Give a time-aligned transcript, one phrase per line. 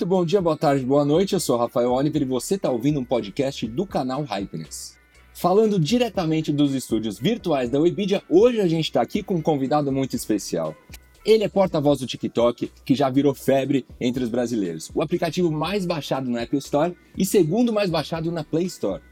[0.00, 1.34] Muito bom dia, boa tarde, boa noite.
[1.34, 4.96] Eu sou Rafael Oliver e você está ouvindo um podcast do canal Hypeness.
[5.34, 9.92] Falando diretamente dos estúdios virtuais da Webidia, hoje a gente está aqui com um convidado
[9.92, 10.74] muito especial.
[11.22, 14.90] Ele é porta-voz do TikTok, que já virou febre entre os brasileiros.
[14.94, 19.02] O aplicativo mais baixado no Apple Store e segundo mais baixado na Play Store.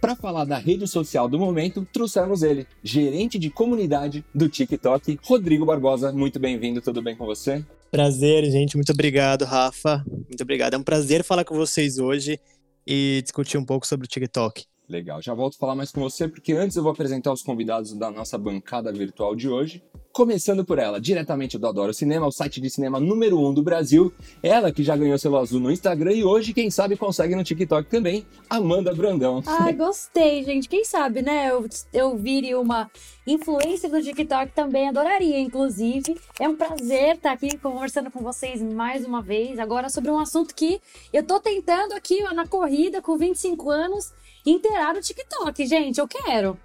[0.00, 5.66] Para falar da rede social do momento, trouxemos ele, gerente de comunidade do TikTok, Rodrigo
[5.66, 6.12] Barbosa.
[6.12, 7.64] Muito bem-vindo, tudo bem com você?
[7.90, 8.76] Prazer, gente.
[8.76, 10.04] Muito obrigado, Rafa.
[10.06, 10.74] Muito obrigado.
[10.74, 12.38] É um prazer falar com vocês hoje
[12.86, 14.69] e discutir um pouco sobre o TikTok.
[14.90, 17.92] Legal, já volto a falar mais com você, porque antes eu vou apresentar os convidados
[17.94, 19.80] da nossa bancada virtual de hoje.
[20.12, 23.62] Começando por ela, diretamente do Adoro Cinema, o site de cinema número 1 um do
[23.62, 24.12] Brasil.
[24.42, 27.88] Ela que já ganhou selo azul no Instagram e hoje, quem sabe, consegue no TikTok
[27.88, 29.40] também, Amanda Brandão.
[29.46, 30.68] Ai, gostei, gente.
[30.68, 31.50] Quem sabe, né?
[31.50, 32.90] Eu, eu vire uma
[33.24, 36.18] influência do TikTok também, adoraria, inclusive.
[36.40, 40.52] É um prazer estar aqui conversando com vocês mais uma vez, agora sobre um assunto
[40.52, 40.80] que
[41.12, 44.12] eu tô tentando aqui na corrida com 25 anos
[44.44, 45.98] inteirar o TikTok, gente.
[45.98, 46.58] Eu quero.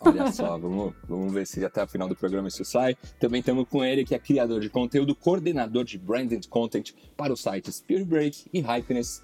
[0.00, 2.96] Olha só, vamos, vamos ver se até o final do programa isso sai.
[3.18, 7.40] Também estamos com ele, que é criador de conteúdo, coordenador de branded content para os
[7.40, 9.22] sites Spirit Break e Hypeness.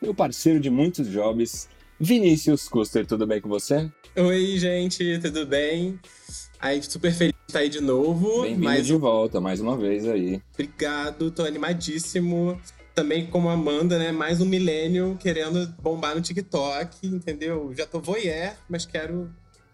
[0.00, 3.06] Meu parceiro de muitos jobs, Vinícius Custer.
[3.06, 3.90] Tudo bem com você?
[4.16, 5.98] Oi, gente, tudo bem?
[6.58, 8.42] Aí, super feliz de estar aí de novo.
[8.42, 8.86] Bem-vindo mais...
[8.86, 10.42] de volta, mais uma vez aí.
[10.52, 12.60] Obrigado, tô animadíssimo
[12.94, 14.12] também como Amanda, né?
[14.12, 17.72] Mais um milênio querendo bombar no TikTok, entendeu?
[17.74, 19.30] Já tô voyeur, mas quero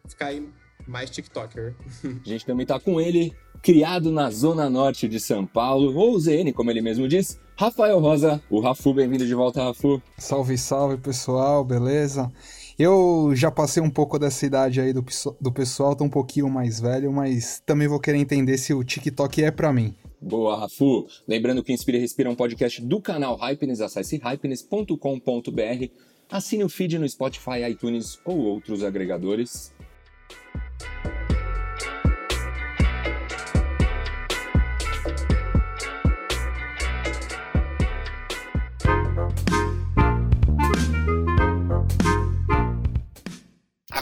[0.09, 0.49] ficar aí
[0.87, 1.75] mais TikToker.
[2.25, 6.53] A gente também tá com ele, criado na zona norte de São Paulo, ou ZN,
[6.55, 10.01] como ele mesmo diz, Rafael Rosa, o Rafu, bem-vindo de volta, Rafu.
[10.19, 12.31] Salve, salve, pessoal, beleza?
[12.79, 15.03] Eu já passei um pouco dessa idade aí do,
[15.41, 19.43] do pessoal, tô um pouquinho mais velho, mas também vou querer entender se o TikTok
[19.43, 19.95] é para mim.
[20.21, 21.07] Boa, Rafu.
[21.27, 23.81] Lembrando que Inspira e Respira é um podcast do canal Hypeness.
[23.81, 25.91] Acesse hypeness.com.br.
[26.31, 29.73] Assine o feed no Spotify, iTunes ou outros agregadores.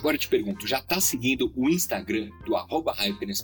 [0.04, 2.94] Agora eu te pergunto, já tá seguindo o Instagram do arroba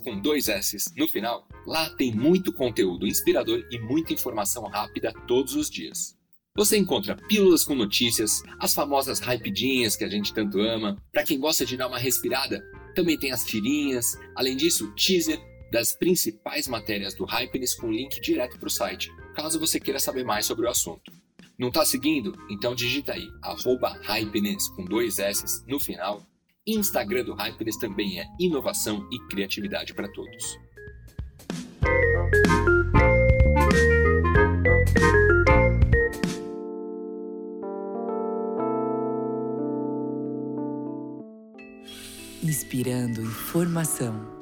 [0.03, 1.47] com dois S no final?
[1.65, 6.15] Lá tem muito conteúdo inspirador e muita informação rápida todos os dias.
[6.55, 11.03] Você encontra pílulas com notícias, as famosas hypedinhas que a gente tanto ama.
[11.11, 14.15] Para quem gosta de dar uma respirada, também tem as tirinhas.
[14.35, 15.41] Além disso, teaser
[15.71, 20.23] das principais matérias do Hypeness com link direto para o site, caso você queira saber
[20.23, 21.11] mais sobre o assunto.
[21.57, 22.37] Não está seguindo?
[22.51, 26.23] Então digita aí, arroba Hypeness com dois S no final
[26.65, 30.59] Instagram do Hypeness também é inovação e criatividade para todos.
[42.43, 44.41] Inspirando informação.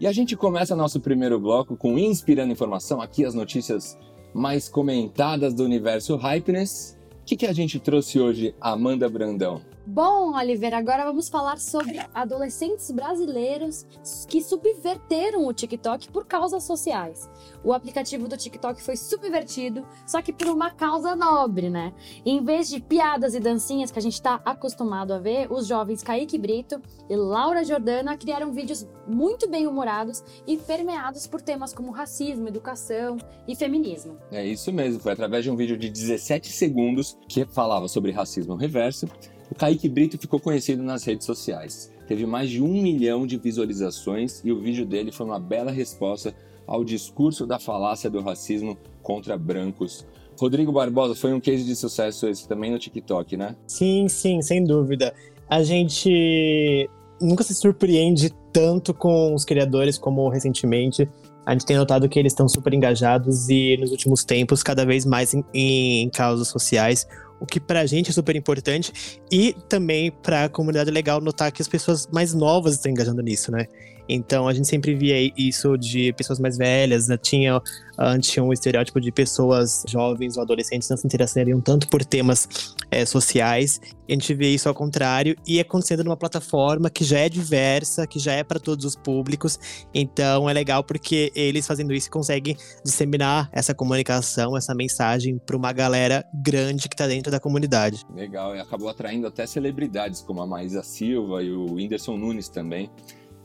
[0.00, 3.98] E a gente começa nosso primeiro bloco com Inspirando Informação, aqui as notícias
[4.34, 6.98] mais comentadas do universo Hypeness.
[7.22, 9.62] O que, que a gente trouxe hoje, Amanda Brandão?
[9.86, 13.86] Bom, Oliveira, agora vamos falar sobre adolescentes brasileiros
[14.26, 17.28] que subverteram o TikTok por causas sociais.
[17.62, 21.92] O aplicativo do TikTok foi subvertido, só que por uma causa nobre, né?
[22.24, 26.02] Em vez de piadas e dancinhas que a gente está acostumado a ver, os jovens
[26.02, 26.80] Kaique Brito
[27.10, 33.18] e Laura Jordana criaram vídeos muito bem humorados e permeados por temas como racismo, educação
[33.46, 34.16] e feminismo.
[34.32, 38.54] É isso mesmo, foi através de um vídeo de 17 segundos que falava sobre racismo
[38.54, 39.06] reverso
[39.54, 41.88] o Kaique Brito ficou conhecido nas redes sociais.
[42.08, 46.34] Teve mais de um milhão de visualizações e o vídeo dele foi uma bela resposta
[46.66, 50.04] ao discurso da falácia do racismo contra brancos.
[50.36, 53.54] Rodrigo Barbosa foi um case de sucesso esse também no TikTok, né?
[53.64, 55.14] Sim, sim, sem dúvida.
[55.48, 56.90] A gente
[57.20, 61.08] nunca se surpreende tanto com os criadores como recentemente.
[61.46, 65.06] A gente tem notado que eles estão super engajados e nos últimos tempos cada vez
[65.06, 67.06] mais em, em causas sociais
[67.44, 71.68] o que pra gente é super importante e também pra comunidade legal notar que as
[71.68, 73.66] pessoas mais novas estão engajando nisso, né?
[74.08, 77.16] Então a gente sempre via isso de pessoas mais velhas, né?
[77.16, 77.60] tinha
[77.98, 82.74] antes tinha um estereótipo de pessoas jovens ou adolescentes não se interessariam tanto por temas
[82.90, 83.80] é, sociais.
[84.08, 88.18] A gente vê isso ao contrário e acontecendo numa plataforma que já é diversa, que
[88.18, 89.58] já é para todos os públicos.
[89.94, 95.72] Então é legal porque eles fazendo isso conseguem disseminar essa comunicação, essa mensagem para uma
[95.72, 98.02] galera grande que está dentro da comunidade.
[98.14, 102.90] Legal, e acabou atraindo até celebridades como a Maísa Silva e o Whindersson Nunes também.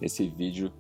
[0.02, 0.72] Esse vídeo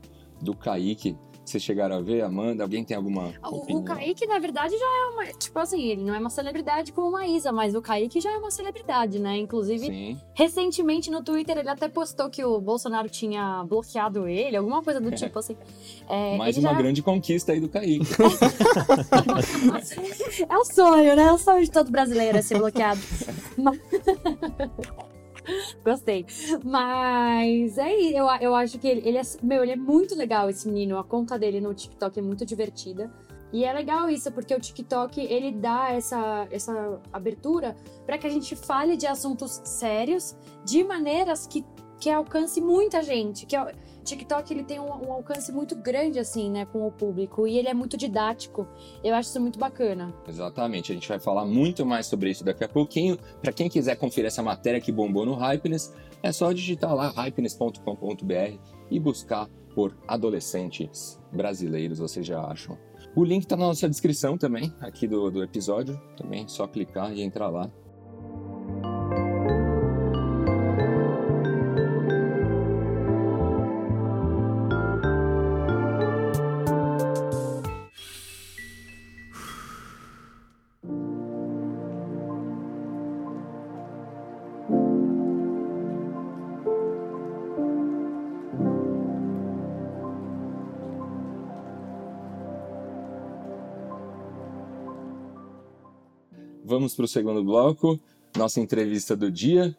[0.41, 1.15] do Kaique
[1.49, 2.63] vocês chegaram a ver, Amanda?
[2.63, 3.81] Alguém tem alguma opinião?
[3.81, 5.25] O Kaique, na verdade, já é uma.
[5.33, 8.37] Tipo assim, ele não é uma celebridade como a Isa, mas o Kaique já é
[8.37, 9.35] uma celebridade, né?
[9.37, 10.21] Inclusive, Sim.
[10.35, 15.09] recentemente no Twitter ele até postou que o Bolsonaro tinha bloqueado ele, alguma coisa do
[15.11, 15.57] tipo assim.
[16.07, 16.77] É, Mais uma já...
[16.77, 18.05] grande conquista aí do Kaique.
[20.47, 21.23] é o sonho, né?
[21.23, 23.01] É o sonho de todo brasileiro é ser bloqueado.
[25.83, 26.25] Gostei.
[26.63, 29.21] Mas é eu, eu acho que ele, ele é.
[29.41, 30.97] Meu, ele é muito legal, esse menino.
[30.97, 33.11] A conta dele no TikTok é muito divertida.
[33.51, 37.75] E é legal isso, porque o TikTok ele dá essa, essa abertura
[38.05, 41.65] para que a gente fale de assuntos sérios de maneiras que,
[41.99, 43.47] que alcance muita gente.
[43.47, 43.55] Que,
[44.09, 47.67] TikTok ele tem um, um, alcance muito grande assim, né, com o público e ele
[47.67, 48.67] é muito didático.
[49.03, 50.13] Eu acho isso muito bacana.
[50.27, 50.91] Exatamente.
[50.91, 53.17] A gente vai falar muito mais sobre isso daqui a pouquinho.
[53.41, 58.57] Para quem quiser conferir essa matéria que bombou no Hypeness, é só digitar lá hypeness.com.br
[58.89, 62.77] e buscar por adolescentes brasileiros, vocês já acham.
[63.15, 65.99] O link está na nossa descrição também, aqui do, do episódio.
[66.17, 67.71] Também só clicar e entrar lá.
[96.69, 97.99] Vamos para o segundo bloco,
[98.37, 99.75] nossa entrevista do dia,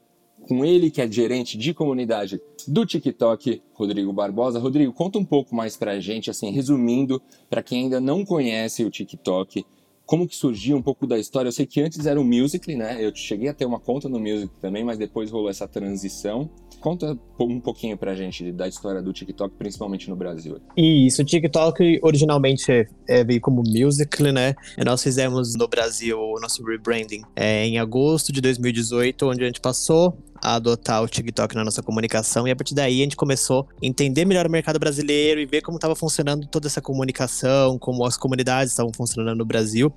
[0.48, 4.58] com ele que é gerente de comunidade do TikTok, Rodrigo Barbosa.
[4.58, 8.84] Rodrigo, conta um pouco mais para a gente, assim, resumindo, para quem ainda não conhece
[8.84, 9.64] o TikTok,
[10.10, 11.46] como que surgiu um pouco da história.
[11.46, 12.96] Eu sei que antes era o Musical.ly, né?
[12.98, 16.50] Eu cheguei a ter uma conta no Musical também, mas depois rolou essa transição.
[16.80, 20.58] Conta um pouquinho pra gente da história do TikTok, principalmente no Brasil.
[20.76, 24.56] Isso, o TikTok originalmente é, veio como Musical.ly, né?
[24.76, 29.46] E nós fizemos no Brasil o nosso rebranding é, em agosto de 2018, onde a
[29.46, 33.16] gente passou a adotar o TikTok na nossa comunicação e a partir daí a gente
[33.16, 37.78] começou a entender melhor o mercado brasileiro e ver como estava funcionando toda essa comunicação,
[37.78, 39.92] como as comunidades estavam funcionando no Brasil,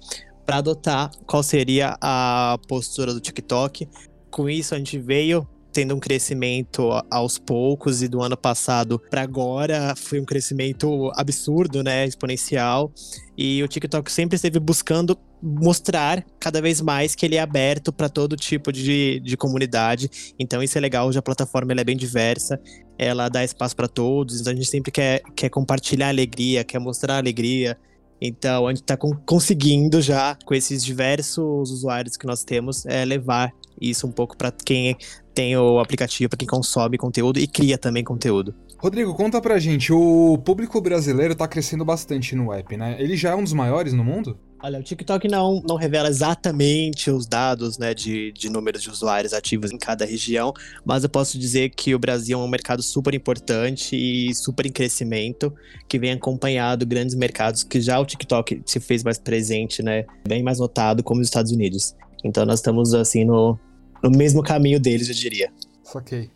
[0.46, 3.88] para adotar qual seria a postura do TikTok.
[4.30, 9.24] Com isso a gente veio tendo um crescimento aos poucos e do ano passado para
[9.24, 12.94] agora foi um crescimento absurdo, né, exponencial.
[13.36, 18.08] E o TikTok sempre esteve buscando mostrar cada vez mais que ele é aberto para
[18.08, 20.34] todo tipo de, de comunidade.
[20.40, 22.62] Então isso é legal, hoje a plataforma é bem diversa,
[22.98, 27.18] ela dá espaço para todos, então a gente sempre quer, quer compartilhar alegria, quer mostrar
[27.18, 27.78] alegria.
[28.22, 33.52] Então a gente está conseguindo já, com esses diversos usuários que nós temos, é, levar
[33.82, 34.96] isso um pouco para quem
[35.34, 38.54] tem o aplicativo, para quem consome conteúdo e cria também conteúdo.
[38.78, 42.98] Rodrigo, conta pra gente, o público brasileiro tá crescendo bastante no app, né?
[43.00, 44.38] Ele já é um dos maiores no mundo?
[44.62, 49.34] Olha, o TikTok não, não revela exatamente os dados né, de, de números de usuários
[49.34, 50.54] ativos em cada região,
[50.86, 54.72] mas eu posso dizer que o Brasil é um mercado super importante e super em
[54.72, 55.54] crescimento,
[55.88, 60.42] que vem acompanhado grandes mercados que já o TikTok se fez mais presente, né, bem
[60.42, 61.94] mais notado, como os Estados Unidos.
[62.24, 63.60] Então nós estamos assim no,
[64.04, 65.52] no mesmo caminho deles, eu diria.
[65.82, 66.30] Saquei.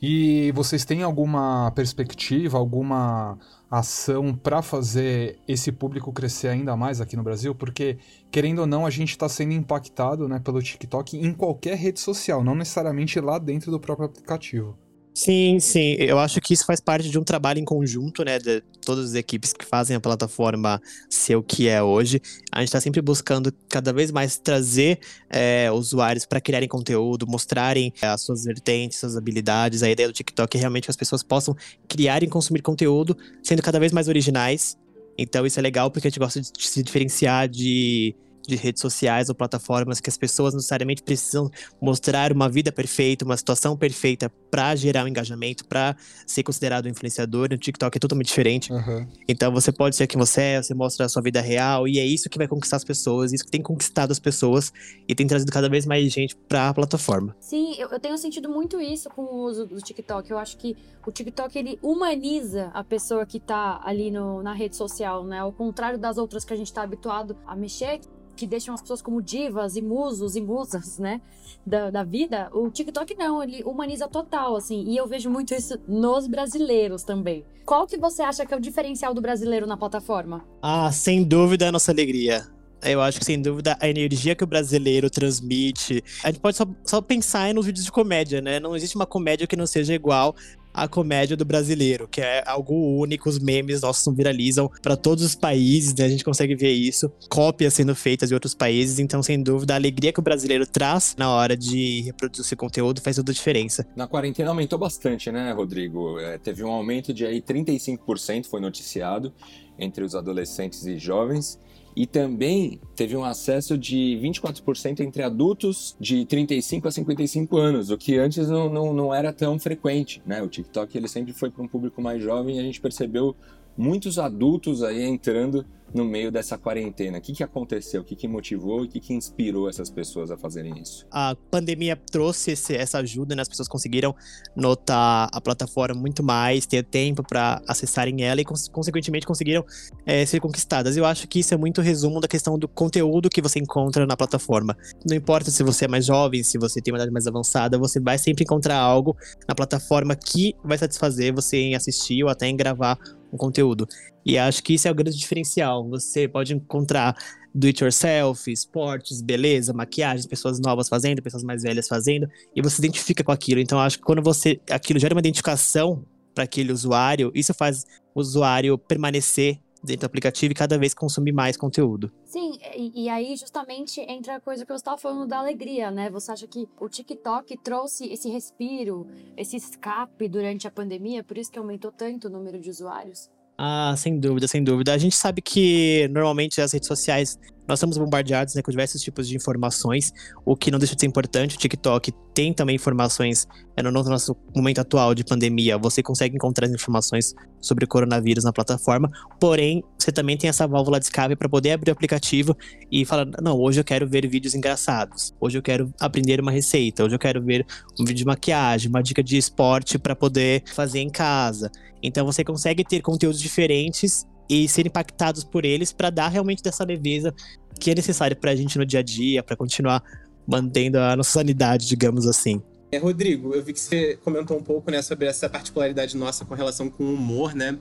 [0.00, 3.38] E vocês têm alguma perspectiva, alguma
[3.70, 7.54] ação para fazer esse público crescer ainda mais aqui no Brasil?
[7.54, 7.96] Porque,
[8.30, 12.44] querendo ou não, a gente está sendo impactado né, pelo TikTok em qualquer rede social,
[12.44, 14.76] não necessariamente lá dentro do próprio aplicativo.
[15.16, 15.94] Sim, sim.
[16.00, 18.36] Eu acho que isso faz parte de um trabalho em conjunto, né?
[18.36, 22.20] De todas as equipes que fazem a plataforma ser o que é hoje.
[22.50, 24.98] A gente está sempre buscando cada vez mais trazer
[25.30, 29.84] é, usuários para criarem conteúdo, mostrarem é, as suas vertentes, suas habilidades.
[29.84, 31.54] A ideia do TikTok é realmente que as pessoas possam
[31.88, 34.76] criar e consumir conteúdo, sendo cada vez mais originais.
[35.16, 39.28] Então isso é legal porque a gente gosta de se diferenciar de de redes sociais
[39.28, 44.74] ou plataformas que as pessoas necessariamente precisam mostrar uma vida perfeita, uma situação perfeita para
[44.76, 45.96] gerar um engajamento, para
[46.26, 47.48] ser considerado um influenciador.
[47.50, 48.72] No TikTok é totalmente diferente.
[48.72, 49.06] Uhum.
[49.28, 52.04] Então você pode ser quem você é, você mostra a sua vida real e é
[52.04, 54.72] isso que vai conquistar as pessoas, isso que tem conquistado as pessoas
[55.08, 57.34] e tem trazido cada vez mais gente para a plataforma.
[57.40, 60.30] Sim, eu, eu tenho sentido muito isso com o uso do TikTok.
[60.30, 64.76] Eu acho que o TikTok ele humaniza a pessoa que tá ali no, na rede
[64.76, 65.40] social, né?
[65.40, 68.00] Ao contrário das outras que a gente tá habituado a mexer,
[68.34, 71.20] que deixam as pessoas como divas e musos e musas, né?
[71.64, 74.84] Da, da vida, o TikTok não, ele humaniza total, assim.
[74.86, 77.44] E eu vejo muito isso nos brasileiros também.
[77.64, 80.44] Qual que você acha que é o diferencial do brasileiro na plataforma?
[80.60, 82.46] Ah, sem dúvida, é a nossa alegria.
[82.82, 86.04] Eu acho que, sem dúvida, a energia que o brasileiro transmite.
[86.22, 88.60] A gente pode só, só pensar nos vídeos de comédia, né?
[88.60, 90.36] Não existe uma comédia que não seja igual
[90.74, 95.34] a comédia do brasileiro, que é algo único, os memes nossos viralizam para todos os
[95.36, 96.04] países, né?
[96.04, 99.76] A gente consegue ver isso, cópias sendo feitas de outros países, então sem dúvida a
[99.76, 103.86] alegria que o brasileiro traz na hora de reproduzir esse conteúdo faz toda a diferença.
[103.94, 106.18] Na quarentena aumentou bastante, né, Rodrigo?
[106.18, 109.32] É, teve um aumento de aí 35% foi noticiado
[109.78, 111.58] entre os adolescentes e jovens.
[111.96, 117.96] E também teve um acesso de 24% entre adultos de 35 a 55 anos, o
[117.96, 120.20] que antes não, não, não era tão frequente.
[120.26, 120.42] Né?
[120.42, 123.36] O TikTok ele sempre foi para um público mais jovem e a gente percebeu
[123.76, 127.18] muitos adultos aí entrando no meio dessa quarentena.
[127.18, 128.02] O que, que aconteceu?
[128.02, 131.06] O que, que motivou e o que, que inspirou essas pessoas a fazerem isso?
[131.10, 133.42] A pandemia trouxe esse, essa ajuda, né?
[133.42, 134.14] As pessoas conseguiram
[134.56, 139.64] notar a plataforma muito mais, ter tempo para acessarem ela e, consequentemente, conseguiram
[140.04, 140.96] é, ser conquistadas.
[140.96, 144.16] Eu acho que isso é muito resumo da questão do conteúdo que você encontra na
[144.16, 144.76] plataforma.
[145.08, 148.00] Não importa se você é mais jovem, se você tem uma idade mais avançada, você
[148.00, 152.56] vai sempre encontrar algo na plataforma que vai satisfazer você em assistir ou até em
[152.56, 152.98] gravar
[153.32, 153.86] um conteúdo.
[154.24, 155.88] E acho que isso é o grande diferencial.
[155.88, 157.14] Você pode encontrar
[157.54, 162.76] do it yourself, esportes, beleza, maquiagem, pessoas novas fazendo, pessoas mais velhas fazendo, e você
[162.76, 163.60] se identifica com aquilo.
[163.60, 166.04] Então acho que quando você aquilo gera uma identificação
[166.34, 171.32] para aquele usuário, isso faz o usuário permanecer dentro do aplicativo e cada vez consumir
[171.32, 172.10] mais conteúdo.
[172.24, 176.08] Sim, e, e, aí justamente entra a coisa que eu estava falando da alegria, né?
[176.08, 181.52] Você acha que o TikTok trouxe esse respiro, esse escape durante a pandemia, por isso
[181.52, 183.30] que aumentou tanto o número de usuários?
[183.56, 184.92] Ah, sem dúvida, sem dúvida.
[184.92, 189.26] A gente sabe que normalmente as redes sociais nós estamos bombardeados né, com diversos tipos
[189.26, 190.12] de informações,
[190.44, 191.56] o que não deixa de ser importante.
[191.56, 196.68] O TikTok tem também informações, é, no nosso momento atual de pandemia, você consegue encontrar
[196.68, 201.48] informações sobre o coronavírus na plataforma, porém, você também tem essa válvula de escape para
[201.48, 202.56] poder abrir o aplicativo
[202.92, 207.04] e falar: não, hoje eu quero ver vídeos engraçados, hoje eu quero aprender uma receita,
[207.04, 207.66] hoje eu quero ver
[207.98, 211.70] um vídeo de maquiagem, uma dica de esporte para poder fazer em casa.
[212.02, 216.84] Então você consegue ter conteúdos diferentes e ser impactados por eles para dar realmente dessa
[216.84, 217.34] leveza
[217.78, 220.02] que é necessária para a gente no dia a dia, para continuar
[220.46, 222.62] mantendo a nossa sanidade, digamos assim.
[222.92, 226.54] É, Rodrigo, eu vi que você comentou um pouco né, sobre essa particularidade nossa com
[226.54, 227.76] relação com o humor, né?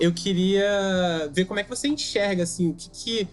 [0.00, 3.28] Eu queria ver como é que você enxerga, assim, o que, que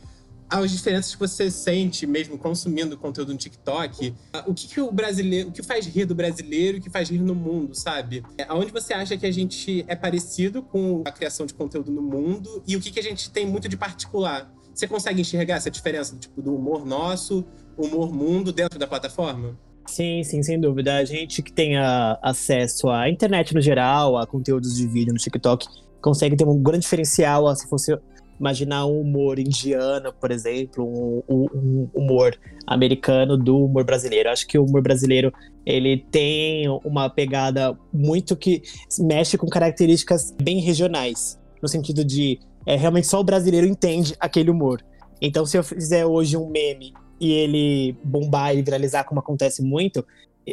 [0.50, 4.14] as diferenças que você sente mesmo consumindo conteúdo no TikTok,
[4.46, 7.22] o que, que o brasileiro, o que faz rir do brasileiro o que faz rir
[7.22, 8.24] no mundo, sabe?
[8.48, 12.64] Aonde você acha que a gente é parecido com a criação de conteúdo no mundo
[12.68, 14.52] e o que, que a gente tem muito de particular?
[14.74, 17.46] Você consegue enxergar essa diferença tipo, do humor nosso,
[17.78, 19.58] humor mundo dentro da plataforma?
[19.86, 20.96] Sim, sim, sem dúvida.
[20.96, 21.78] A gente que tem
[22.22, 25.68] acesso à internet no geral, a conteúdos de vídeo no TikTok,
[26.02, 27.98] consegue ter um grande diferencial se fosse
[28.40, 30.86] imaginar um humor indiano, por exemplo,
[31.28, 32.38] um, um, humor
[32.68, 34.30] americano do humor brasileiro.
[34.30, 35.32] Acho que o humor brasileiro
[35.66, 38.62] ele tem uma pegada muito que
[39.00, 44.50] mexe com características bem regionais, no sentido de é, realmente só o brasileiro entende aquele
[44.50, 44.84] humor.
[45.22, 50.06] Então, se eu fizer hoje um meme e ele bombar e viralizar, como acontece muito,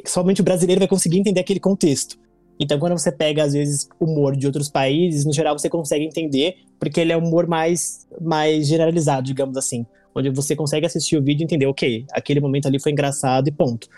[0.07, 2.17] somente o brasileiro vai conseguir entender aquele contexto.
[2.61, 6.57] Então, quando você pega, às vezes, humor de outros países, no geral você consegue entender,
[6.79, 9.87] porque ele é um humor mais, mais generalizado, digamos assim.
[10.15, 13.51] Onde você consegue assistir o vídeo e entender, ok, aquele momento ali foi engraçado e
[13.51, 13.89] ponto.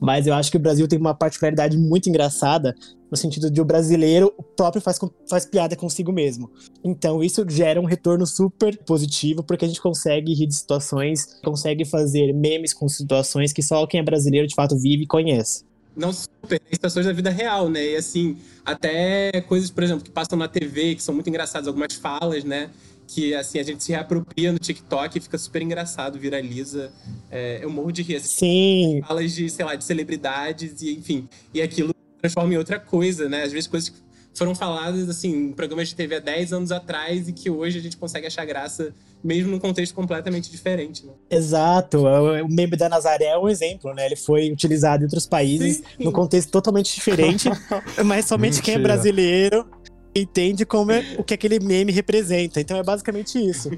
[0.00, 2.74] Mas eu acho que o Brasil tem uma particularidade muito engraçada,
[3.10, 6.50] no sentido de o brasileiro próprio faz, faz piada consigo mesmo.
[6.82, 11.84] Então isso gera um retorno super positivo, porque a gente consegue rir de situações, consegue
[11.84, 15.64] fazer memes com situações que só quem é brasileiro de fato vive e conhece
[15.96, 17.92] não super, tem situações da vida real, né?
[17.92, 21.94] E assim, até coisas, por exemplo, que passam na TV, que são muito engraçadas, algumas
[21.94, 22.70] falas, né?
[23.08, 26.92] Que assim, a gente se reapropria no TikTok e fica super engraçado, viraliza.
[27.30, 28.16] É, eu morro de rir.
[28.16, 29.02] Assim, Sim.
[29.06, 31.28] Falas de, sei lá, de celebridades e enfim.
[31.54, 33.44] E aquilo transforma em outra coisa, né?
[33.44, 33.96] Às vezes coisas que
[34.34, 37.82] foram faladas, assim, em programas de TV há 10 anos atrás e que hoje a
[37.82, 38.94] gente consegue achar graça
[39.26, 41.12] mesmo num contexto completamente diferente, né?
[41.30, 42.04] Exato.
[42.06, 44.06] O meme da Nazaré é um exemplo, né?
[44.06, 46.04] Ele foi utilizado em outros países Sim.
[46.04, 47.48] num contexto totalmente diferente,
[48.04, 48.94] mas somente quem é Mentira.
[48.94, 49.66] brasileiro
[50.14, 52.60] entende como é, o que aquele meme representa.
[52.60, 53.70] Então é basicamente isso.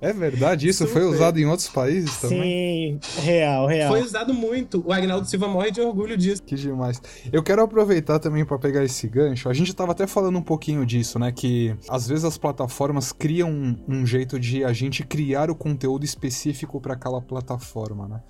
[0.00, 1.14] É verdade, isso foi Super.
[1.14, 3.00] usado em outros países também?
[3.02, 3.90] Sim, real, real.
[3.90, 4.82] Foi usado muito.
[4.86, 6.40] O Agnaldo Silva morre de orgulho disso.
[6.42, 7.02] Que demais.
[7.32, 9.48] Eu quero aproveitar também para pegar esse gancho.
[9.48, 11.32] A gente tava até falando um pouquinho disso, né?
[11.32, 16.04] Que às vezes as plataformas criam um, um jeito de a gente criar o conteúdo
[16.04, 18.20] específico para aquela plataforma, né?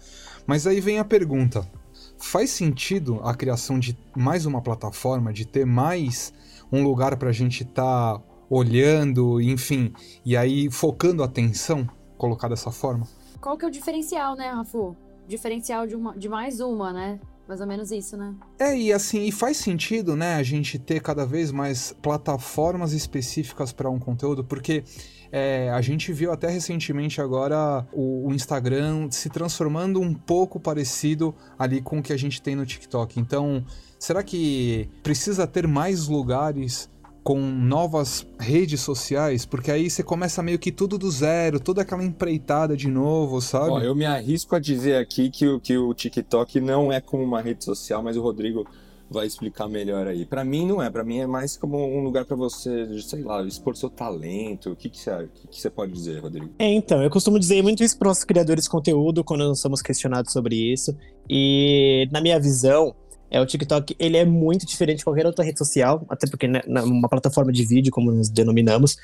[0.47, 1.69] Mas aí vem a pergunta:
[2.17, 6.33] faz sentido a criação de mais uma plataforma, de ter mais
[6.73, 9.93] um lugar para a gente estar olhando, enfim,
[10.25, 13.07] e aí focando a atenção, colocar dessa forma?
[13.41, 14.97] Qual que é o diferencial, né, Rafu?
[15.27, 17.21] Diferencial de, uma, de mais uma, né?
[17.47, 18.35] Mais ou menos isso, né?
[18.59, 23.73] É, e assim, e faz sentido, né, a gente ter cada vez mais plataformas específicas
[23.73, 24.85] para um conteúdo, porque
[25.33, 31.35] é, a gente viu até recentemente agora o, o Instagram se transformando um pouco parecido
[31.59, 33.19] ali com o que a gente tem no TikTok.
[33.19, 33.65] Então,
[33.99, 36.91] será que precisa ter mais lugares
[37.29, 39.45] com novas redes sociais?
[39.45, 43.71] Porque aí você começa meio que tudo do zero, toda aquela empreitada de novo, sabe?
[43.71, 47.23] Ó, eu me arrisco a dizer aqui que, o- que o TikTok não é como
[47.23, 48.67] uma rede social, mas o Rodrigo
[49.11, 50.25] vai explicar melhor aí.
[50.25, 53.43] Pra mim não é, pra mim é mais como um lugar pra você, sei lá,
[53.43, 54.71] expor seu talento.
[54.71, 56.49] O que que você, o que que você pode dizer, Rodrigo?
[56.59, 59.83] É, então, eu costumo dizer muito isso para nossos criadores de conteúdo quando nós somos
[59.83, 60.97] questionados sobre isso.
[61.29, 62.95] E na minha visão,
[63.31, 66.63] é o TikTok, ele é muito diferente de qualquer outra rede social, até porque né,
[66.67, 68.97] uma plataforma de vídeo, como nos denominamos.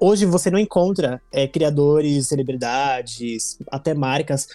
[0.00, 4.46] Hoje você não encontra é, criadores, celebridades, até marcas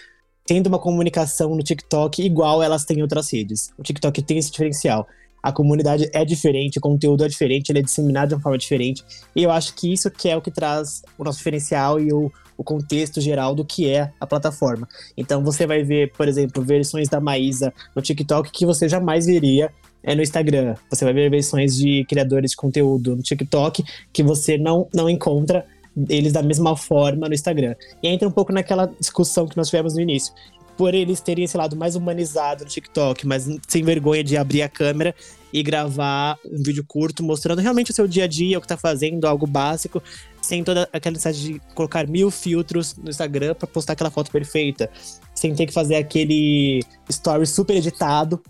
[0.49, 3.71] tendo uma comunicação no TikTok igual elas têm em outras redes.
[3.77, 5.07] O TikTok tem esse diferencial.
[5.43, 9.03] A comunidade é diferente, o conteúdo é diferente, ele é disseminado de uma forma diferente.
[9.35, 12.31] E eu acho que isso que é o que traz o nosso diferencial e o,
[12.59, 14.85] o contexto geral do que é a plataforma.
[15.15, 19.71] Então você vai ver, por exemplo, versões da Maísa no TikTok que você jamais veria
[20.03, 20.75] é, no Instagram.
[20.89, 25.65] Você vai ver versões de criadores de conteúdo no TikTok que você não, não encontra
[26.09, 27.75] eles da mesma forma no Instagram.
[28.03, 30.33] E entra um pouco naquela discussão que nós tivemos no início.
[30.75, 34.69] Por eles terem esse lado mais humanizado no TikTok, mas sem vergonha de abrir a
[34.69, 35.15] câmera
[35.51, 38.77] e gravar um vídeo curto mostrando realmente o seu dia a dia, o que tá
[38.77, 40.01] fazendo, algo básico,
[40.41, 44.89] sem toda aquela necessidade de colocar mil filtros no Instagram pra postar aquela foto perfeita,
[45.33, 48.41] sem ter que fazer aquele story super editado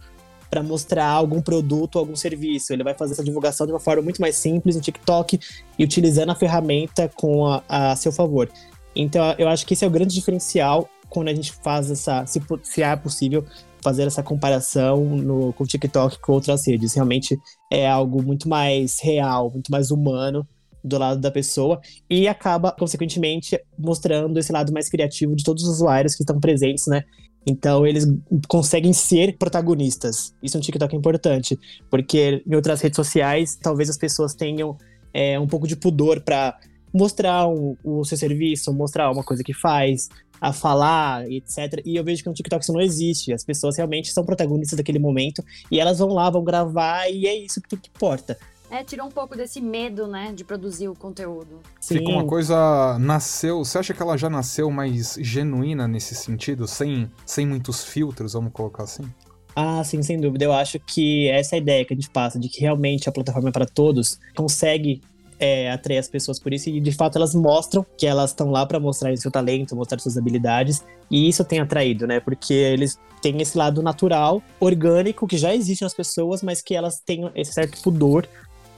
[0.49, 2.73] pra mostrar algum produto algum serviço.
[2.73, 5.39] Ele vai fazer essa divulgação de uma forma muito mais simples no TikTok
[5.77, 8.49] e utilizando a ferramenta com a, a seu favor.
[8.95, 12.41] Então, eu acho que esse é o grande diferencial quando a gente faz essa, se,
[12.63, 13.45] se é possível,
[13.81, 16.93] fazer essa comparação no, com o TikTok com outras redes.
[16.93, 17.39] Realmente
[17.71, 20.47] é algo muito mais real, muito mais humano
[20.83, 25.69] do lado da pessoa e acaba, consequentemente, mostrando esse lado mais criativo de todos os
[25.69, 27.03] usuários que estão presentes, né?
[27.45, 28.05] Então eles
[28.47, 30.33] conseguem ser protagonistas.
[30.41, 31.57] Isso no TikTok é importante,
[31.89, 34.77] porque em outras redes sociais talvez as pessoas tenham
[35.13, 36.57] é, um pouco de pudor para
[36.93, 40.09] mostrar o, o seu serviço, mostrar uma coisa que faz,
[40.41, 41.81] a falar, etc.
[41.85, 43.33] E eu vejo que no TikTok isso não existe.
[43.33, 47.35] As pessoas realmente são protagonistas daquele momento e elas vão lá, vão gravar e é
[47.35, 48.37] isso que importa.
[48.71, 51.59] É, tirou um pouco desse medo, né, de produzir o conteúdo.
[51.81, 53.63] Fica uma coisa nasceu.
[53.63, 58.53] Você acha que ela já nasceu mais genuína nesse sentido, sem, sem muitos filtros, vamos
[58.53, 59.03] colocar assim?
[59.55, 60.45] Ah, sim, sem dúvida.
[60.45, 63.49] Eu acho que essa é ideia que a gente passa, de que realmente a plataforma
[63.49, 65.01] é para todos, consegue
[65.39, 68.65] é, atrair as pessoas por isso, e de fato elas mostram que elas estão lá
[68.65, 72.19] para mostrar seu talento, mostrar suas habilidades, e isso tem atraído, né?
[72.19, 76.99] Porque eles têm esse lado natural, orgânico, que já existe nas pessoas, mas que elas
[76.99, 78.27] têm esse certo pudor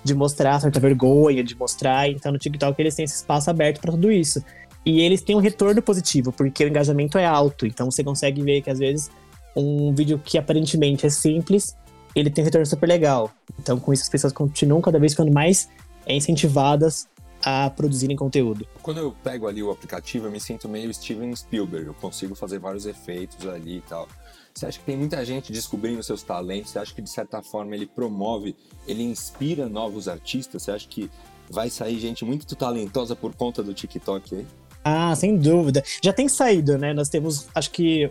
[0.03, 2.09] de mostrar, certa vergonha de mostrar.
[2.09, 4.43] Então no TikTok eles têm esse espaço aberto para tudo isso.
[4.85, 7.65] E eles têm um retorno positivo, porque o engajamento é alto.
[7.65, 9.11] Então você consegue ver que às vezes
[9.55, 11.75] um vídeo que aparentemente é simples,
[12.15, 13.31] ele tem um retorno super legal.
[13.59, 15.69] Então com isso as pessoas continuam cada vez ficando mais
[16.07, 17.07] incentivadas
[17.43, 18.67] a produzirem conteúdo.
[18.81, 21.87] Quando eu pego ali o aplicativo, eu me sinto meio Steven Spielberg.
[21.87, 24.07] Eu consigo fazer vários efeitos ali e tal.
[24.53, 26.71] Você acha que tem muita gente descobrindo seus talentos?
[26.71, 28.55] Você acha que de certa forma ele promove,
[28.87, 30.63] ele inspira novos artistas?
[30.63, 31.09] Você acha que
[31.49, 34.45] vai sair gente muito talentosa por conta do TikTok aí?
[34.83, 35.83] Ah, sem dúvida.
[36.03, 36.93] Já tem saído, né?
[36.93, 38.09] Nós temos, acho que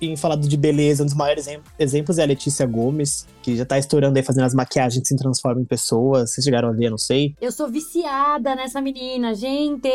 [0.00, 3.64] em falado de beleza, um dos maiores exem- exemplos é a Letícia Gomes, que já
[3.64, 6.30] tá estourando aí fazendo as maquiagens que se transformam em pessoas.
[6.32, 7.34] Vocês chegaram a ver, não sei.
[7.40, 9.88] Eu sou viciada nessa menina, gente.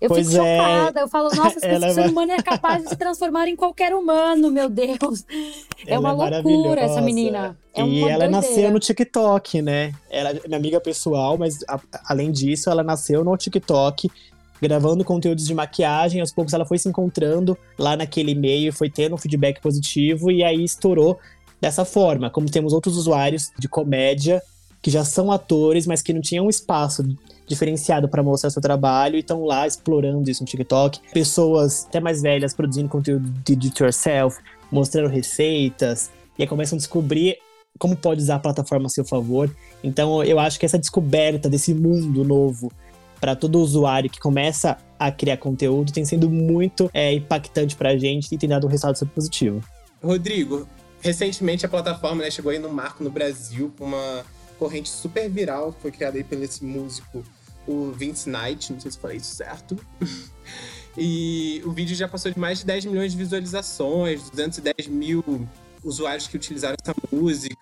[0.00, 0.56] Eu Pois fico é.
[0.56, 1.00] chocada.
[1.00, 4.50] Eu falo, nossa, esse Ela ser humano é capaz de se transformar em qualquer humano,
[4.50, 5.24] meu Deus.
[5.86, 6.80] É Ela uma loucura maravilhosa.
[6.80, 7.56] essa menina.
[7.74, 8.28] É e ela doideira.
[8.30, 9.92] nasceu no TikTok, né?
[10.10, 14.10] Ela é minha amiga pessoal, mas a- além disso, ela nasceu no TikTok.
[14.62, 19.14] gravando conteúdos de maquiagem, aos poucos ela foi se encontrando lá naquele meio, foi tendo
[19.14, 21.18] um feedback positivo e aí estourou
[21.58, 22.28] dessa forma.
[22.28, 24.42] Como temos outros usuários de comédia
[24.82, 27.04] que já são atores, mas que não tinham um espaço
[27.46, 31.00] diferenciado para mostrar seu trabalho e estão lá explorando isso no TikTok.
[31.12, 34.38] Pessoas até mais velhas produzindo conteúdo de do it yourself,
[34.70, 37.36] mostrando receitas, e aí começam a descobrir
[37.78, 39.50] como pode usar a plataforma a seu favor.
[39.82, 42.72] Então eu acho que essa descoberta desse mundo novo
[43.20, 47.98] para todo usuário que começa a criar conteúdo tem sido muito é, impactante para a
[47.98, 49.62] gente e tem dado um resultado super positivo.
[50.02, 50.66] Rodrigo,
[51.00, 54.24] recentemente a plataforma né, chegou aí no marco no Brasil com uma
[54.60, 57.24] corrente super viral que foi criada aí pelo esse músico,
[57.66, 59.78] o Vince Knight, não sei se falei isso certo.
[60.98, 65.24] e o vídeo já passou de mais de 10 milhões de visualizações, 210 mil
[65.82, 67.56] usuários que utilizaram essa música.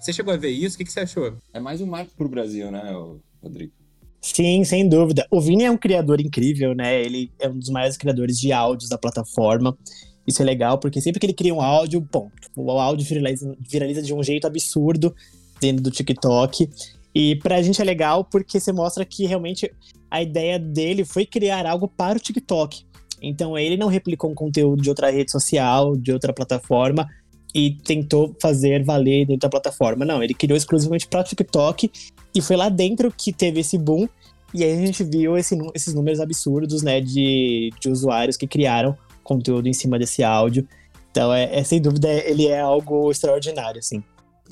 [0.00, 0.76] Você chegou a ver isso?
[0.76, 1.36] O que, que você achou?
[1.52, 2.94] É mais um marco pro Brasil, né,
[3.42, 3.72] Rodrigo?
[4.20, 5.26] Sim, sem dúvida.
[5.30, 7.02] O Vini é um criador incrível, né?
[7.02, 9.76] Ele é um dos maiores criadores de áudios da plataforma.
[10.24, 14.02] Isso é legal, porque sempre que ele cria um áudio, bom, o áudio viraliza, viraliza
[14.02, 15.14] de um jeito absurdo
[15.60, 16.68] do TikTok.
[17.14, 19.72] E pra gente é legal porque você mostra que realmente
[20.10, 22.84] a ideia dele foi criar algo para o TikTok.
[23.20, 27.08] Então ele não replicou um conteúdo de outra rede social, de outra plataforma,
[27.54, 30.04] e tentou fazer valer dentro da plataforma.
[30.04, 31.90] Não, ele criou exclusivamente para o TikTok
[32.34, 34.08] e foi lá dentro que teve esse boom.
[34.54, 38.96] E aí a gente viu esse, esses números absurdos, né, de, de usuários que criaram
[39.22, 40.66] conteúdo em cima desse áudio.
[41.10, 44.02] Então, é, é sem dúvida, ele é algo extraordinário, assim.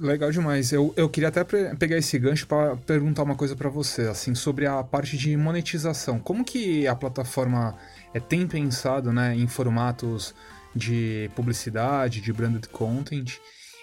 [0.00, 0.72] Legal demais.
[0.72, 4.66] Eu, eu queria até pegar esse gancho para perguntar uma coisa para você, assim, sobre
[4.66, 6.18] a parte de monetização.
[6.18, 7.74] Como que a plataforma
[8.12, 10.35] é, tem pensado, né, em formatos
[10.74, 13.38] de publicidade, de branded content?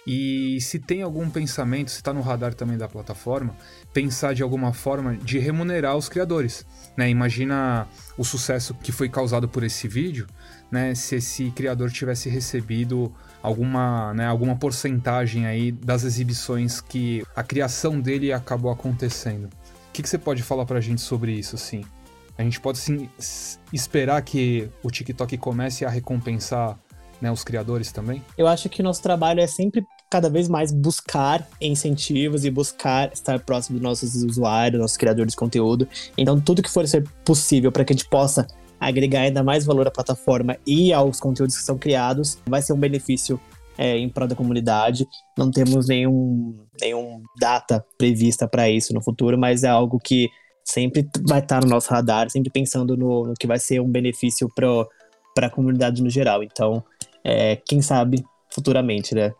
[0.06, 3.56] E se tem algum pensamento, se está no radar também da plataforma,
[3.94, 6.66] pensar de alguma forma de remunerar os criadores.
[6.96, 7.10] Né?
[7.10, 10.28] Imagina o sucesso que foi causado por esse vídeo,
[10.70, 10.94] né?
[10.94, 18.00] se esse criador tivesse recebido alguma, né, alguma porcentagem aí das exibições que a criação
[18.00, 19.46] dele acabou acontecendo.
[19.46, 21.84] O que, que você pode falar para a gente sobre isso, assim?
[22.38, 23.10] A gente pode sim
[23.72, 26.80] esperar que o TikTok comece a recompensar
[27.22, 28.24] né, os criadores também?
[28.38, 33.12] Eu acho que o nosso trabalho é sempre cada vez mais buscar incentivos e buscar
[33.12, 35.88] estar próximo dos nossos usuários, nossos criadores de conteúdo.
[36.18, 38.48] Então, tudo que for ser possível para que a gente possa
[38.80, 42.80] agregar ainda mais valor à plataforma e aos conteúdos que são criados, vai ser um
[42.80, 43.40] benefício
[43.78, 45.08] é, em prol da comunidade.
[45.38, 50.30] Não temos nenhum, nenhum data prevista para isso no futuro, mas é algo que
[50.64, 54.50] sempre vai estar no nosso radar, sempre pensando no, no que vai ser um benefício
[54.56, 56.44] para a comunidade no geral.
[56.44, 56.84] Então,
[57.24, 59.34] é, quem sabe futuramente, né?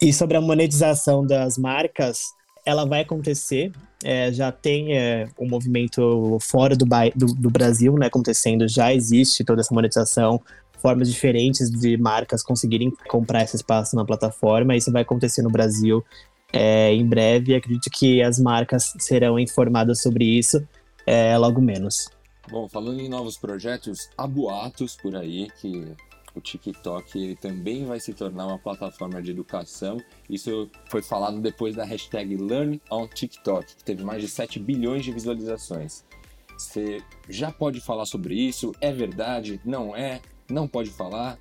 [0.00, 2.32] E sobre a monetização das marcas,
[2.64, 3.72] ela vai acontecer.
[4.04, 9.44] É, já tem é, um movimento fora do, do, do, Brasil né, acontecendo, já existe
[9.44, 10.40] toda essa monetização,
[10.78, 14.74] formas diferentes de marcas conseguirem comprar esse espaço na plataforma.
[14.74, 16.04] Isso vai acontecer no Brasil
[16.52, 17.54] é, em breve.
[17.54, 20.66] Acredito que as marcas serão informadas sobre isso
[21.06, 22.08] é, logo menos.
[22.50, 25.86] Bom, falando em novos projetos, há boatos por aí que
[26.34, 29.98] o TikTok ele também vai se tornar uma plataforma de educação.
[30.28, 35.04] Isso foi falado depois da hashtag Learn on TikTok, que teve mais de 7 bilhões
[35.04, 36.04] de visualizações.
[36.56, 38.72] Você já pode falar sobre isso?
[38.80, 39.60] É verdade?
[39.64, 40.20] Não é?
[40.48, 41.38] Não pode falar?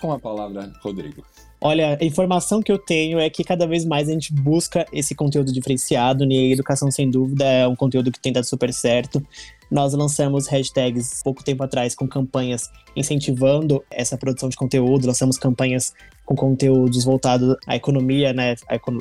[0.00, 1.24] Com a palavra, Rodrigo.
[1.62, 5.14] Olha, a informação que eu tenho é que cada vez mais a gente busca esse
[5.14, 9.22] conteúdo diferenciado, e a educação, sem dúvida, é um conteúdo que tem dado super certo.
[9.70, 15.92] Nós lançamos hashtags pouco tempo atrás com campanhas incentivando essa produção de conteúdo, lançamos campanhas
[16.24, 18.54] com conteúdos voltados à economia, né,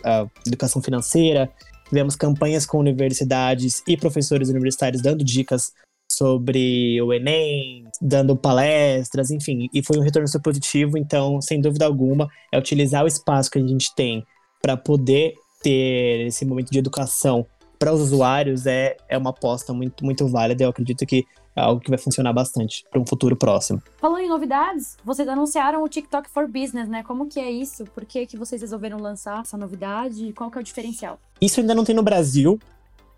[0.04, 1.50] à, educação financeira.
[1.88, 5.74] Tivemos campanhas com universidades e professores universitários dando dicas
[6.12, 10.98] sobre o Enem, dando palestras, enfim, e foi um retorno super positivo.
[10.98, 14.26] Então, sem dúvida alguma, é utilizar o espaço que a gente tem
[14.62, 17.46] para poder ter esse momento de educação
[17.80, 20.66] para os usuários é, é uma aposta muito, muito válida.
[20.66, 23.82] Eu acredito que é algo que vai funcionar bastante para um futuro próximo.
[23.98, 27.02] Falando em novidades, vocês anunciaram o TikTok for Business, né?
[27.04, 27.86] Como que é isso?
[27.86, 30.34] Por que, que vocês resolveram lançar essa novidade?
[30.34, 31.18] Qual que é o diferencial?
[31.40, 32.60] Isso ainda não tem no Brasil,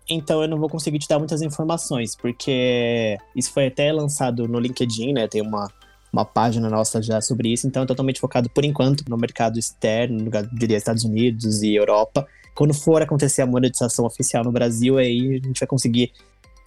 [0.08, 4.58] então eu não vou conseguir te dar muitas informações, porque isso foi até lançado no
[4.58, 5.28] LinkedIn, né?
[5.28, 5.68] Tem uma,
[6.12, 10.18] uma página nossa já sobre isso, então é totalmente focado por enquanto no mercado externo,
[10.18, 12.26] no, diria Estados Unidos e Europa.
[12.54, 16.12] Quando for acontecer a monetização oficial no Brasil, aí a gente vai conseguir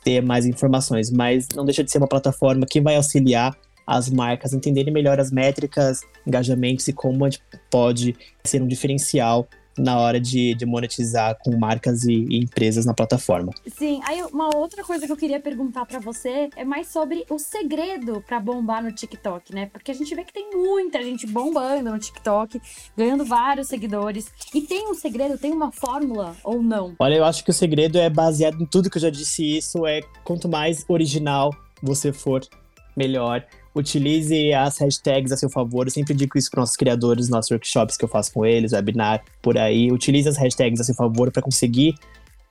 [0.03, 1.11] ter mais informações.
[1.11, 5.31] Mas não deixa de ser uma plataforma que vai auxiliar as marcas entenderem melhor as
[5.31, 11.37] métricas, engajamentos e como a gente pode ser um diferencial na hora de, de monetizar
[11.39, 13.51] com marcas e, e, empresas na plataforma.
[13.67, 17.37] Sim, aí uma outra coisa que eu queria perguntar para você é mais sobre o
[17.37, 19.67] segredo para bombar no TikTok, né?
[19.67, 22.61] Porque a gente vê que tem muita gente bombando no TikTok,
[22.95, 24.31] ganhando vários seguidores.
[24.53, 26.95] E tem um segredo, tem uma fórmula ou não?
[26.99, 29.85] Olha, eu acho que o segredo é baseado em tudo que eu já disse isso,
[29.85, 32.41] é quanto mais original você for,
[32.95, 35.85] melhor utilize as hashtags a seu favor.
[35.85, 39.23] Eu sempre digo isso para nossos criadores, nossos workshops que eu faço com eles, webinar,
[39.41, 39.91] por aí.
[39.91, 41.95] Utilize as hashtags a seu favor para conseguir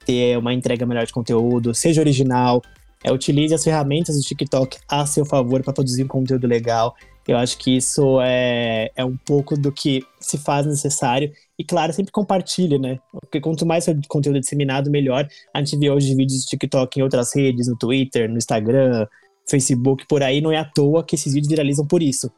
[0.04, 2.62] ter uma entrega melhor de conteúdo, seja original.
[3.02, 6.94] É, utilize as ferramentas do TikTok a seu favor para produzir um conteúdo legal.
[7.26, 11.32] Eu acho que isso é, é um pouco do que se faz necessário.
[11.58, 12.98] E, claro, sempre compartilhe, né?
[13.12, 15.26] Porque quanto mais conteúdo disseminado, melhor.
[15.54, 19.06] A gente vê hoje vídeos do TikTok em outras redes, no Twitter, no Instagram,
[19.48, 22.30] Facebook, por aí, não é à toa que esses vídeos viralizam por isso.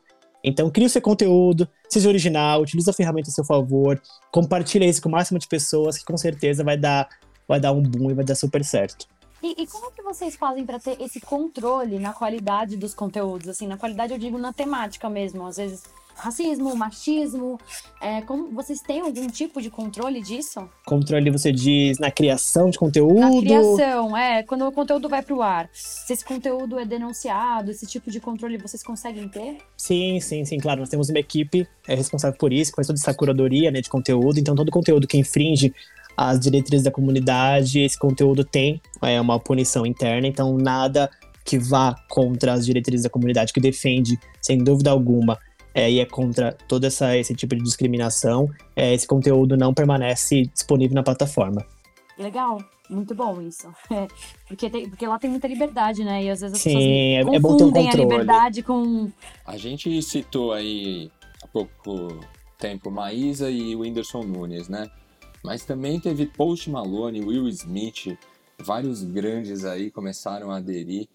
[0.42, 5.03] Então, crie o seu conteúdo, seja original, utilize a ferramenta a seu favor, compartilhe isso
[5.03, 7.09] com o máximo de pessoas, que com certeza vai dar,
[7.49, 9.07] vai dar um boom e vai dar super certo.
[9.42, 13.49] E, e como que vocês fazem para ter esse controle na qualidade dos conteúdos?
[13.49, 15.47] Assim, na qualidade eu digo na temática mesmo.
[15.47, 15.83] Às vezes
[16.17, 17.59] racismo, machismo.
[18.01, 20.69] É, como vocês têm algum tipo de controle disso?
[20.85, 23.21] Controle, você diz, na criação de conteúdo?
[23.21, 24.43] Na criação, é.
[24.43, 25.69] Quando o conteúdo vai para o ar.
[25.73, 29.59] Se esse conteúdo é denunciado, esse tipo de controle vocês conseguem ter?
[29.77, 30.81] Sim, sim, sim, claro.
[30.81, 33.91] Nós temos uma equipe é, responsável por isso, que faz toda essa curadoria né, de
[33.91, 34.39] conteúdo.
[34.39, 35.75] Então, todo conteúdo que infringe
[36.17, 40.27] as diretrizes da comunidade, esse conteúdo tem é, uma punição interna.
[40.27, 41.11] Então, nada
[41.45, 45.39] que vá contra as diretrizes da comunidade, que defende, sem dúvida alguma,
[45.77, 50.47] é, e é contra todo essa, esse tipo de discriminação, é, esse conteúdo não permanece
[50.47, 51.67] disponível na plataforma.
[52.19, 52.59] Legal,
[52.89, 53.69] muito bom isso.
[53.91, 54.09] É,
[54.49, 56.25] porque, tem, porque lá tem muita liberdade, né?
[56.25, 57.89] E às vezes as Sim, pessoas é, é bom ter um controle.
[57.91, 59.12] a liberdade com.
[59.45, 61.11] A gente citou aí
[61.43, 62.21] há pouco
[62.59, 64.89] tempo Maísa e o Whindersson Nunes, né?
[65.45, 68.17] Mas também teve Post Malone, Will Smith,
[68.59, 71.07] vários grandes aí começaram a aderir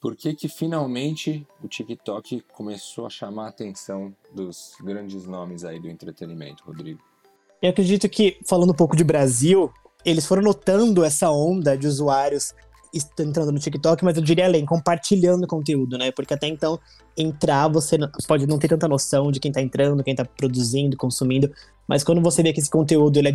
[0.00, 5.80] por que, que finalmente o TikTok começou a chamar a atenção dos grandes nomes aí
[5.80, 7.00] do entretenimento, Rodrigo?
[7.62, 9.72] Eu acredito que, falando um pouco de Brasil,
[10.04, 12.54] eles foram notando essa onda de usuários
[13.18, 16.10] entrando no TikTok, mas eu diria além, compartilhando conteúdo, né?
[16.10, 16.78] Porque até então,
[17.16, 21.52] entrar, você pode não ter tanta noção de quem tá entrando, quem tá produzindo, consumindo,
[21.86, 23.32] mas quando você vê que esse conteúdo ele é,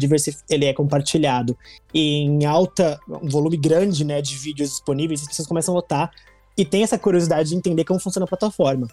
[0.49, 1.57] ele é compartilhado
[1.93, 6.11] e em alta, um volume grande, né, de vídeos disponíveis, as pessoas começam a notar
[6.57, 8.87] e tem essa curiosidade de entender como funciona a plataforma.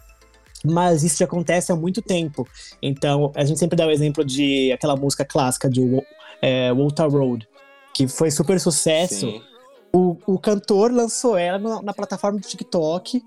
[0.64, 2.47] Mas isso já acontece há muito tempo.
[2.83, 5.81] Então, a gente sempre dá o exemplo de aquela música clássica de
[6.42, 7.49] é, Walter Road,
[7.94, 9.40] que foi super sucesso.
[9.92, 13.23] O, o, cantor lançou ela na, na, plataforma do TikTok,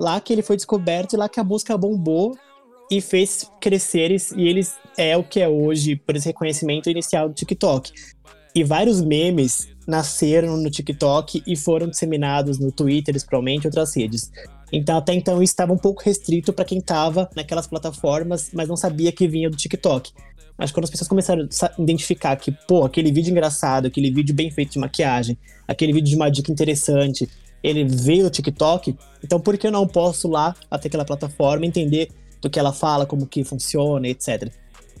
[0.00, 2.36] lá que ele foi descoberto e lá que a música bombou
[2.90, 4.10] e fez crescer.
[4.36, 7.92] E eles é o que é hoje por esse reconhecimento inicial do TikTok.
[8.54, 14.30] E vários memes nasceram no TikTok e foram disseminados no Twitter, principalmente, outras redes.
[14.72, 18.76] Então, até então, isso estava um pouco restrito para quem estava naquelas plataformas, mas não
[18.76, 20.12] sabia que vinha do TikTok.
[20.56, 24.50] Mas quando as pessoas começaram a identificar que, pô, aquele vídeo engraçado, aquele vídeo bem
[24.50, 25.36] feito de maquiagem,
[25.66, 27.28] aquele vídeo de uma dica interessante,
[27.62, 32.10] ele veio do TikTok, então por que eu não posso lá até aquela plataforma entender
[32.40, 34.52] do que ela fala, como que funciona, etc.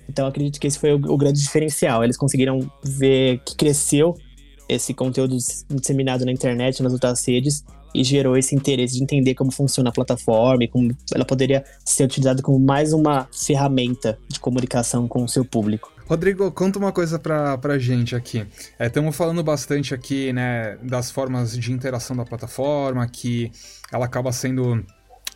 [0.08, 2.02] Então acredito que esse foi o, o grande diferencial.
[2.04, 4.16] Eles conseguiram ver que cresceu
[4.68, 5.36] esse conteúdo
[5.70, 9.92] disseminado na internet, nas outras redes, e gerou esse interesse de entender como funciona a
[9.92, 15.28] plataforma e como ela poderia ser utilizada como mais uma ferramenta de comunicação com o
[15.28, 15.92] seu público.
[16.06, 18.44] Rodrigo, conta uma coisa pra, pra gente aqui.
[18.78, 23.50] Estamos é, falando bastante aqui, né, das formas de interação da plataforma, que
[23.90, 24.84] ela acaba sendo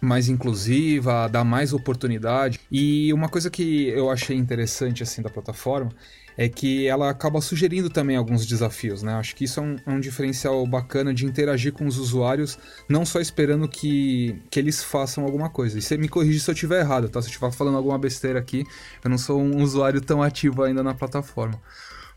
[0.00, 2.60] mais inclusiva, dá mais oportunidade.
[2.70, 5.90] E uma coisa que eu achei interessante assim da plataforma
[6.36, 9.14] é que ela acaba sugerindo também alguns desafios, né?
[9.14, 13.06] Acho que isso é um, é um, diferencial bacana de interagir com os usuários, não
[13.06, 15.78] só esperando que, que eles façam alguma coisa.
[15.78, 17.22] E você me corrige se eu estiver errado, tá?
[17.22, 18.64] Se eu estiver falando alguma besteira aqui,
[19.02, 21.58] eu não sou um usuário tão ativo ainda na plataforma.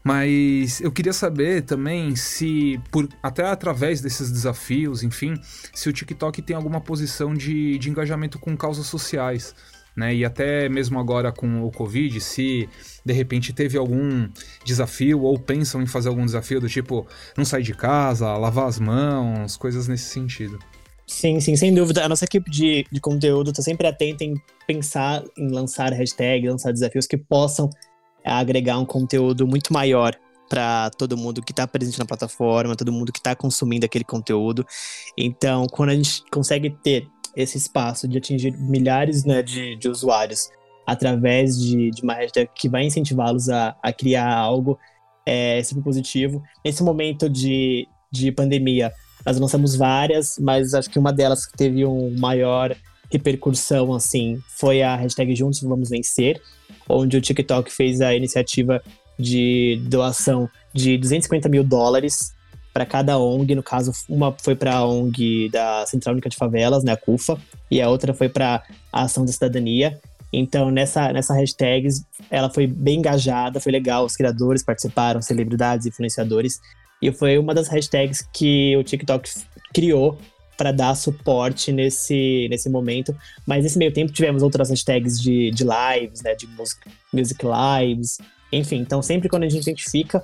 [0.03, 5.33] Mas eu queria saber também se, por, até através desses desafios, enfim,
[5.73, 9.53] se o TikTok tem alguma posição de, de engajamento com causas sociais.
[9.95, 10.15] Né?
[10.15, 12.69] E até mesmo agora com o Covid, se
[13.03, 14.29] de repente teve algum
[14.63, 18.79] desafio ou pensam em fazer algum desafio do tipo não sair de casa, lavar as
[18.79, 20.57] mãos, coisas nesse sentido.
[21.05, 22.05] Sim, sim, sem dúvida.
[22.05, 24.35] A nossa equipe de, de conteúdo está sempre atenta em
[24.67, 27.69] pensar em lançar hashtags, lançar desafios que possam
[28.25, 30.15] agregar um conteúdo muito maior
[30.49, 34.65] para todo mundo que está presente na plataforma, todo mundo que está consumindo aquele conteúdo.
[35.17, 40.49] Então, quando a gente consegue ter esse espaço de atingir milhares né, de, de usuários
[40.85, 44.77] através de, de uma hashtag que vai incentivá-los a, a criar algo
[45.25, 46.41] é super positivo.
[46.65, 48.91] Nesse momento de, de pandemia,
[49.23, 52.75] nós lançamos várias, mas acho que uma delas que teve um maior
[53.11, 56.41] repercussão, assim, foi a hashtag Juntos Vamos Vencer,
[56.87, 58.81] onde o TikTok fez a iniciativa
[59.17, 62.33] de doação de 250 mil dólares
[62.73, 63.55] para cada ONG.
[63.55, 67.37] No caso, uma foi para a ONG da Central Única de Favelas, né, a CUFA,
[67.69, 69.99] e a outra foi para a Ação da Cidadania.
[70.31, 71.89] Então, nessa, nessa hashtag,
[72.29, 74.05] ela foi bem engajada, foi legal.
[74.05, 76.59] Os criadores participaram, celebridades, influenciadores.
[77.01, 79.29] E foi uma das hashtags que o TikTok
[79.73, 80.19] criou
[80.59, 83.15] para dar suporte nesse, nesse momento.
[83.47, 86.35] Mas nesse meio tempo tivemos outras hashtags de, de lives, né?
[86.35, 86.81] De music,
[87.13, 88.17] music lives.
[88.51, 90.21] Enfim, então sempre quando a gente identifica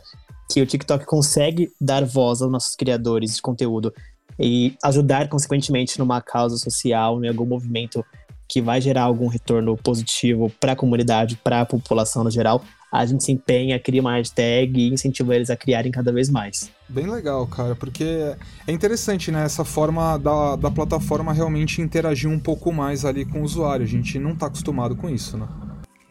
[0.52, 3.94] que o TikTok consegue dar voz aos nossos criadores de conteúdo
[4.38, 8.06] e ajudar, consequentemente, numa causa social, em algum movimento
[8.46, 12.62] que vai gerar algum retorno positivo para a comunidade, para a população no geral,
[12.98, 16.72] a gente se empenha, cria uma hashtag e incentiva eles a criarem cada vez mais.
[16.88, 18.36] Bem legal, cara, porque
[18.68, 19.44] é interessante, né?
[19.44, 23.84] Essa forma da, da plataforma realmente interagir um pouco mais ali com o usuário.
[23.84, 25.48] A gente não tá acostumado com isso, né?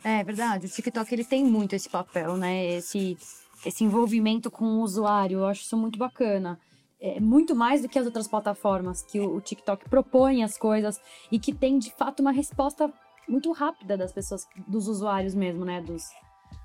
[0.02, 2.66] É verdade, o TikTok ele tem muito esse papel, né?
[2.74, 3.16] Esse,
[3.64, 6.58] esse envolvimento com o usuário, eu acho isso muito bacana.
[7.00, 11.00] É muito mais do que as outras plataformas que o, o TikTok propõe as coisas
[11.30, 12.92] e que tem de fato uma resposta
[13.28, 15.80] muito rápida das pessoas, dos usuários mesmo, né?
[15.80, 16.02] Dos,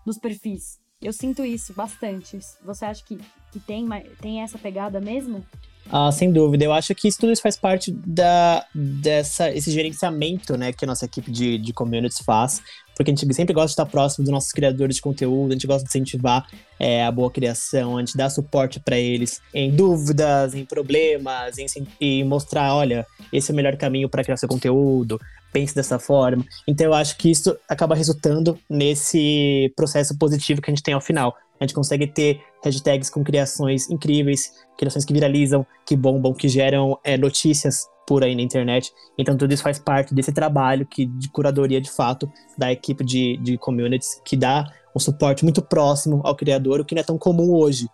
[0.05, 0.79] dos perfis.
[1.01, 2.37] Eu sinto isso bastante.
[2.65, 3.17] Você acha que,
[3.51, 3.87] que tem,
[4.21, 5.45] tem essa pegada mesmo?
[5.89, 6.65] Ah, sem dúvida.
[6.65, 10.87] Eu acho que isso tudo isso faz parte da, dessa, esse gerenciamento né, que a
[10.87, 12.61] nossa equipe de, de communities faz
[12.99, 15.65] porque a gente sempre gosta de estar próximo dos nossos criadores de conteúdo, a gente
[15.65, 16.45] gosta de incentivar
[16.77, 21.65] é, a boa criação, a gente dá suporte para eles em dúvidas, em problemas, em,
[21.97, 25.17] e mostrar, olha, esse é o melhor caminho para criar seu conteúdo,
[25.51, 26.45] pense dessa forma.
[26.67, 31.01] Então eu acho que isso acaba resultando nesse processo positivo que a gente tem ao
[31.01, 31.35] final.
[31.59, 36.97] A gente consegue ter hashtags com criações incríveis, criações que viralizam, que bombam, que geram
[37.03, 38.91] é, notícias por aí na internet.
[39.17, 43.37] Então tudo isso faz parte desse trabalho que, de curadoria de fato da equipe de,
[43.37, 47.17] de communities, que dá um suporte muito próximo ao criador, o que não é tão
[47.17, 47.87] comum hoje.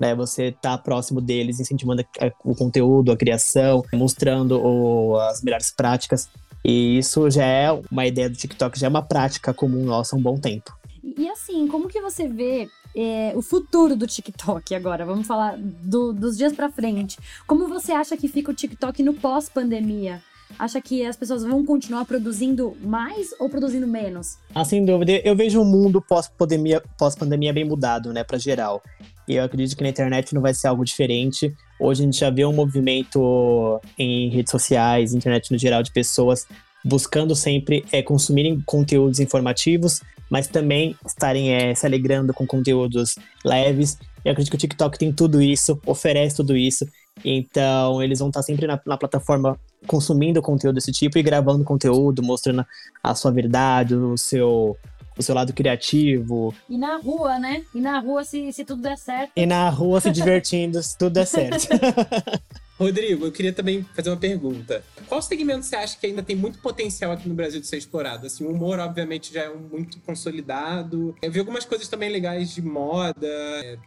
[0.00, 2.02] Né, você tá próximo deles, incentivando
[2.42, 6.26] o conteúdo, a criação, mostrando o, as melhores práticas.
[6.64, 10.18] E isso já é uma ideia do TikTok, já é uma prática comum nossa há
[10.18, 10.76] um bom tempo.
[11.02, 15.06] E assim, como que você vê é, o futuro do TikTok agora?
[15.06, 17.18] Vamos falar do, dos dias para frente.
[17.46, 20.22] Como você acha que fica o TikTok no pós-pandemia?
[20.58, 24.38] Acha que as pessoas vão continuar produzindo mais ou produzindo menos?
[24.54, 25.12] Ah, sem dúvida.
[25.24, 28.82] Eu vejo o um mundo pós-pandemia pós -pandemia bem mudado, né, para geral.
[29.26, 31.54] E eu acredito que na internet não vai ser algo diferente.
[31.78, 36.46] Hoje a gente já vê um movimento em redes sociais, internet no geral, de pessoas
[36.84, 43.98] buscando sempre é, consumirem conteúdos informativos, mas também estarem é, se alegrando com conteúdos leves.
[44.24, 46.86] Eu acredito que o TikTok tem tudo isso, oferece tudo isso.
[47.24, 52.22] Então, eles vão estar sempre na, na plataforma consumindo conteúdo desse tipo e gravando conteúdo,
[52.22, 52.64] mostrando
[53.02, 54.76] a sua verdade, o seu,
[55.18, 56.54] o seu lado criativo.
[56.68, 57.62] E na rua, né?
[57.74, 59.32] E na rua, se, se tudo der certo.
[59.36, 61.68] E na rua se divertindo, se tudo der certo.
[62.80, 64.82] Rodrigo, eu queria também fazer uma pergunta.
[65.06, 68.26] Qual segmento você acha que ainda tem muito potencial aqui no Brasil de ser explorado?
[68.26, 71.14] Assim, o humor, obviamente, já é um muito consolidado.
[71.20, 73.28] Eu vi algumas coisas também legais de moda,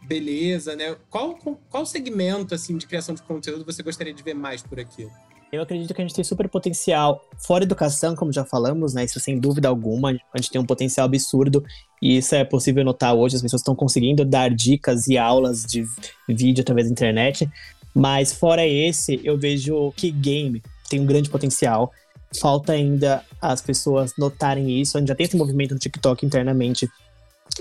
[0.04, 0.94] beleza, né?
[1.10, 1.36] Qual,
[1.68, 5.08] qual segmento, assim, de criação de conteúdo você gostaria de ver mais por aqui?
[5.54, 7.28] Eu acredito que a gente tem super potencial.
[7.38, 9.04] Fora educação, como já falamos, né?
[9.04, 10.10] Isso sem dúvida alguma.
[10.10, 11.64] A gente tem um potencial absurdo.
[12.02, 13.36] E isso é possível notar hoje.
[13.36, 15.84] As pessoas estão conseguindo dar dicas e aulas de
[16.28, 17.48] vídeo através da internet.
[17.94, 21.92] Mas fora esse, eu vejo que game tem um grande potencial.
[22.40, 24.96] Falta ainda as pessoas notarem isso.
[24.96, 26.88] A gente já tem esse movimento no TikTok internamente.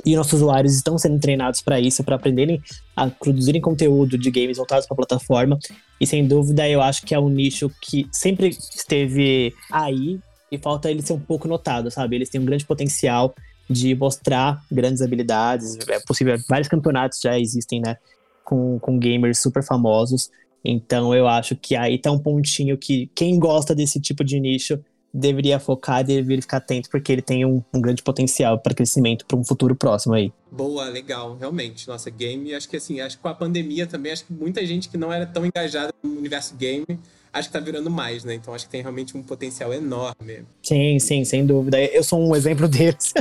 [0.03, 2.61] E nossos usuários estão sendo treinados para isso, para aprenderem
[2.95, 5.59] a produzirem conteúdo de games voltados para a plataforma.
[6.01, 10.19] E sem dúvida, eu acho que é um nicho que sempre esteve aí
[10.51, 12.15] e falta ele ser um pouco notado, sabe?
[12.15, 13.35] Eles têm um grande potencial
[13.69, 15.77] de mostrar grandes habilidades.
[15.87, 17.97] É possível, vários campeonatos já existem, né?
[18.43, 20.29] Com, com gamers super famosos.
[20.63, 24.79] Então eu acho que aí tá um pontinho que quem gosta desse tipo de nicho
[25.13, 29.25] deveria focar e deveria ficar atento, porque ele tem um, um grande potencial para crescimento
[29.25, 30.33] para um futuro próximo aí.
[30.51, 31.87] Boa, legal, realmente.
[31.87, 34.89] Nossa, game, acho que assim, acho que com a pandemia também, acho que muita gente
[34.89, 36.85] que não era tão engajada no universo game
[37.33, 38.35] acho que tá virando mais, né?
[38.35, 40.45] Então acho que tem realmente um potencial enorme.
[40.61, 41.81] Sim, sim, sem dúvida.
[41.83, 43.13] Eu sou um exemplo deles.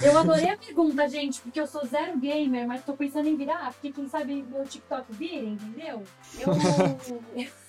[0.00, 3.72] Eu adorei a pergunta, gente, porque eu sou zero gamer, mas tô pensando em virar,
[3.72, 6.02] porque quem sabe meu TikTok vira, entendeu?
[6.38, 6.52] Eu.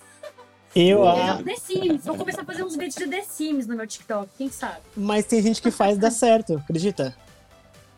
[0.75, 2.03] Eu, É, The Sims.
[2.03, 4.79] Vou começar a fazer uns vídeos de The Sims no meu TikTok, quem sabe?
[4.95, 7.15] mas tem gente que faz dar certo, acredita?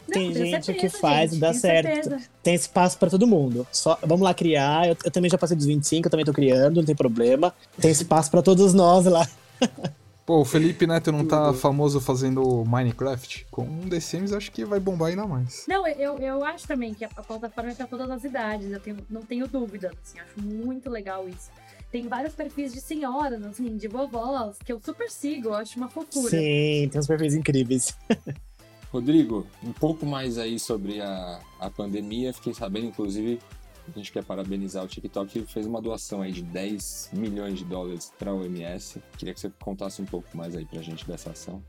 [0.08, 1.86] Não, Tem gente que faz gente, dar tenho certo.
[1.88, 2.22] certeza.
[2.44, 3.66] Tem espaço pra todo mundo.
[3.72, 4.88] Só vamos lá criar.
[4.90, 7.56] Eu, eu também já passei dos 25, eu também tô criando, não tem problema.
[7.80, 9.28] Tem espaço pra todos nós lá.
[10.26, 13.46] Pô, o Felipe Neto não tá famoso fazendo Minecraft?
[13.52, 15.66] Com um The Sims, acho que vai bombar ainda mais.
[15.68, 18.80] Não, eu, eu acho também que a, a plataforma é pra todas as idades, eu
[18.80, 21.52] tenho, não tenho dúvida, assim, acho muito legal isso.
[21.92, 25.90] Tem vários perfis de senhoras, assim, de vovós, que eu super sigo, eu acho uma
[25.90, 26.32] fofura.
[26.32, 27.96] Sim, tem uns perfis incríveis.
[28.92, 32.34] Rodrigo, um pouco mais aí sobre a, a pandemia.
[32.34, 33.40] Fiquei sabendo, inclusive,
[33.94, 37.66] a gente quer parabenizar o TikTok, que fez uma doação aí de 10 milhões de
[37.66, 39.02] dólares para a OMS.
[39.18, 41.62] Queria que você contasse um pouco mais aí pra gente dessa ação.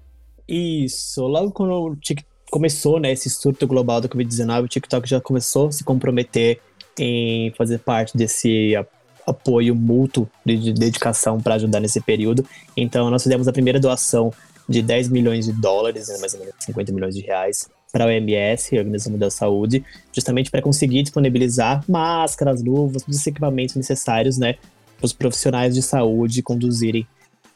[0.49, 5.21] Isso, logo quando o Tik- começou, né, esse surto global da Covid-19, o TikTok já
[5.21, 6.61] começou a se comprometer
[6.99, 8.87] em fazer parte desse a-
[9.27, 12.47] apoio mútuo de dedicação para ajudar nesse período.
[12.77, 14.33] Então, nós fizemos a primeira doação
[14.69, 18.09] de 10 milhões de dólares, né, mais ou menos 50 milhões de reais, para a
[18.09, 19.83] OMS, a Organização Mundial da Saúde,
[20.13, 24.57] justamente para conseguir disponibilizar máscaras, luvas, todos os equipamentos necessários, né,
[24.99, 27.07] para os profissionais de saúde conduzirem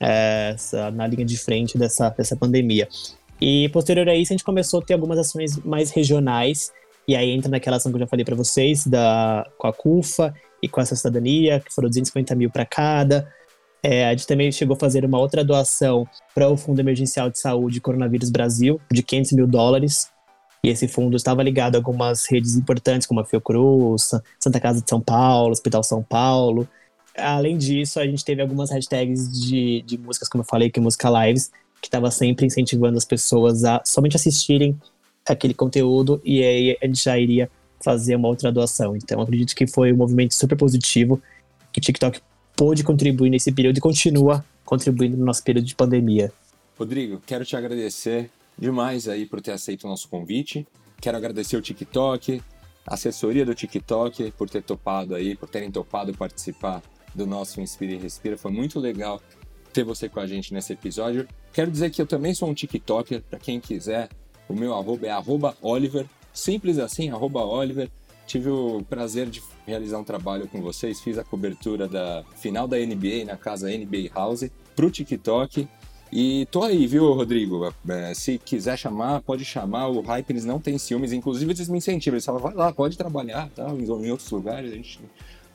[0.00, 2.88] eh, essa, na linha de frente dessa, dessa pandemia.
[3.38, 6.72] E posterior a isso, a gente começou a ter algumas ações mais regionais,
[7.06, 10.32] e aí entra naquela ação que eu já falei para vocês, da, com a CUFA
[10.62, 13.30] e com essa cidadania, que foram 250 mil para cada.
[13.82, 17.38] É, a gente também chegou a fazer uma outra doação para o Fundo Emergencial de
[17.38, 20.08] Saúde Coronavírus Brasil, de 500 mil dólares.
[20.62, 24.88] E esse fundo estava ligado a algumas redes importantes, como a Fiocruz, Santa Casa de
[24.88, 26.68] São Paulo, Hospital São Paulo.
[27.16, 30.82] Além disso, a gente teve algumas hashtags de, de músicas, como eu falei, que é
[30.82, 31.50] música lives,
[31.80, 34.78] que estava sempre incentivando as pessoas a somente assistirem
[35.26, 37.50] aquele conteúdo e aí a gente já iria
[37.82, 38.94] fazer uma outra doação.
[38.96, 41.20] Então, acredito que foi um movimento super positivo
[41.72, 42.20] que o TikTok
[42.54, 46.32] pôde contribuir nesse período e continua contribuindo no nosso período de pandemia.
[46.78, 48.30] Rodrigo, quero te agradecer
[48.60, 50.66] demais aí por ter aceito o nosso convite.
[51.00, 52.42] Quero agradecer o TikTok,
[52.86, 56.82] a assessoria do TikTok por ter topado aí, por terem topado participar
[57.14, 58.36] do nosso Inspira e Respira.
[58.36, 59.20] Foi muito legal
[59.72, 61.26] ter você com a gente nesse episódio.
[61.52, 64.10] Quero dizer que eu também sou um TikToker, para quem quiser.
[64.48, 67.88] O meu arroba é arroba Oliver, simples assim, arroba Oliver.
[68.26, 72.76] Tive o prazer de realizar um trabalho com vocês, fiz a cobertura da final da
[72.76, 75.66] NBA na casa NBA House pro TikTok.
[76.12, 77.72] E tô aí, viu, Rodrigo?
[77.88, 79.88] É, se quiser chamar, pode chamar.
[79.88, 81.12] O Hype eles não tem ciúmes.
[81.12, 82.16] Inclusive, eles me incentivam.
[82.16, 83.68] Eles falam, vai lá, pode trabalhar, tá?
[83.70, 85.00] em em outros lugares, a gente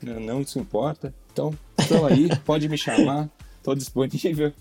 [0.01, 1.13] não, isso importa.
[1.31, 1.53] Então,
[1.87, 3.29] tô aí, pode me chamar,
[3.63, 4.53] tô disponível.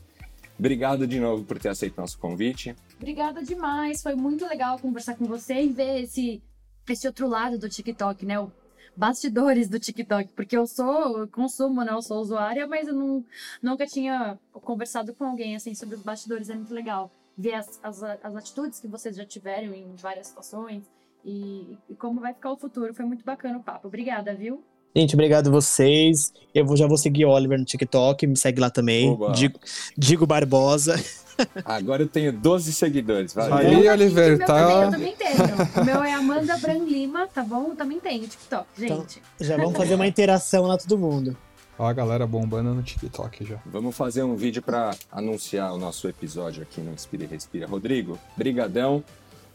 [0.58, 2.74] Obrigado de novo por ter aceito nosso convite.
[2.96, 6.42] Obrigada demais, foi muito legal conversar com você e ver esse,
[6.88, 8.38] esse outro lado do TikTok, né?
[8.38, 8.50] O
[8.96, 11.92] bastidores do TikTok, porque eu sou, consumo, né?
[11.92, 13.24] Eu sou usuária, mas eu não,
[13.62, 18.02] nunca tinha conversado com alguém assim sobre os bastidores, é muito legal ver as, as,
[18.02, 20.88] as atitudes que vocês já tiveram em várias situações
[21.24, 22.94] e, e como vai ficar o futuro.
[22.94, 23.88] Foi muito bacana o papo.
[23.88, 24.62] Obrigada, viu?
[24.96, 26.32] Gente, obrigado vocês.
[26.54, 29.16] Eu vou- já vou seguir o Oliver no TikTok, me segue lá também.
[29.34, 29.58] Digo,
[29.98, 30.94] Digo Barbosa.
[31.64, 33.34] Agora eu tenho 12 seguidores.
[33.34, 33.56] Valeu.
[33.56, 35.82] Aí, Oliver, meu tá- também, eu também tenho.
[35.82, 37.70] O meu é Amanda Bran Lima, tá bom?
[37.70, 39.20] Eu também tenho TikTok, Então- gente.
[39.40, 41.36] Já vamos fazer uma interação lá, todo mundo.
[41.76, 43.56] Ó, a galera bombando no TikTok já.
[43.66, 47.66] Vamos fazer um vídeo para anunciar o nosso episódio aqui no Inspira e Respira.
[47.66, 49.02] Rodrigo, brigadão.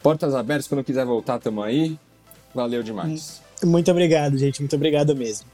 [0.02, 1.98] Portas abertas, quando quiser voltar, tamo aí.
[2.54, 3.40] Valeu demais.
[3.64, 4.60] Muito obrigado, gente.
[4.60, 5.46] Muito obrigado mesmo.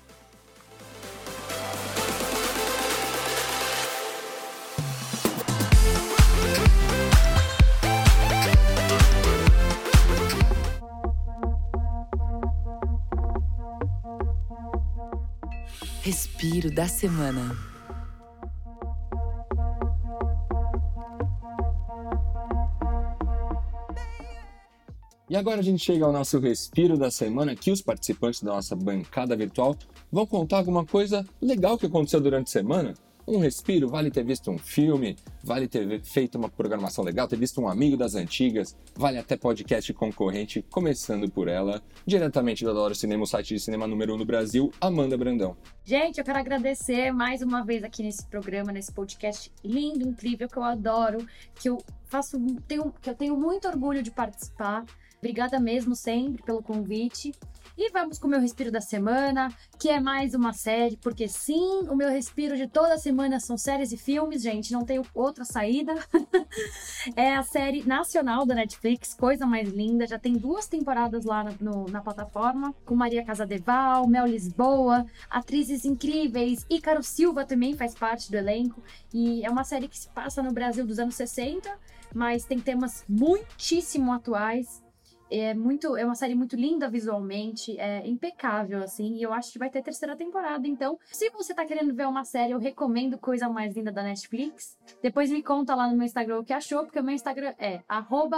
[16.02, 17.75] Respiro da semana.
[25.36, 28.74] E agora a gente chega ao nosso respiro da semana, que os participantes da nossa
[28.74, 29.76] bancada virtual
[30.10, 32.94] vão contar alguma coisa legal que aconteceu durante a semana.
[33.28, 35.14] Um respiro vale ter visto um filme,
[35.44, 39.92] vale ter feito uma programação legal, ter visto um amigo das antigas, vale até podcast
[39.92, 44.18] concorrente, começando por ela, diretamente da Dora Cinema, o site de cinema número 1 um
[44.20, 45.54] no Brasil, Amanda Brandão.
[45.84, 50.56] Gente, eu quero agradecer mais uma vez aqui nesse programa, nesse podcast lindo, incrível, que
[50.56, 51.18] eu adoro,
[51.56, 51.76] que eu
[52.06, 54.82] faço, tenho, que eu tenho muito orgulho de participar.
[55.18, 57.32] Obrigada mesmo sempre pelo convite.
[57.78, 61.86] E vamos com o meu respiro da semana, que é mais uma série, porque sim,
[61.90, 65.94] o meu respiro de toda semana são séries e filmes, gente, não tem outra saída.
[67.14, 71.84] é a série nacional da Netflix, coisa mais linda, já tem duas temporadas lá no,
[71.90, 78.38] na plataforma, com Maria Casadeval, Mel Lisboa, atrizes incríveis, Ícaro Silva também faz parte do
[78.38, 81.70] elenco, e é uma série que se passa no Brasil dos anos 60,
[82.14, 84.85] mas tem temas muitíssimo atuais
[85.30, 89.58] é muito, é uma série muito linda visualmente, é impecável assim, e eu acho que
[89.58, 90.66] vai ter terceira temporada.
[90.66, 94.76] Então, se você tá querendo ver uma série, eu recomendo Coisa Mais Linda da Netflix.
[95.02, 97.80] Depois me conta lá no meu Instagram o que achou, porque o meu Instagram é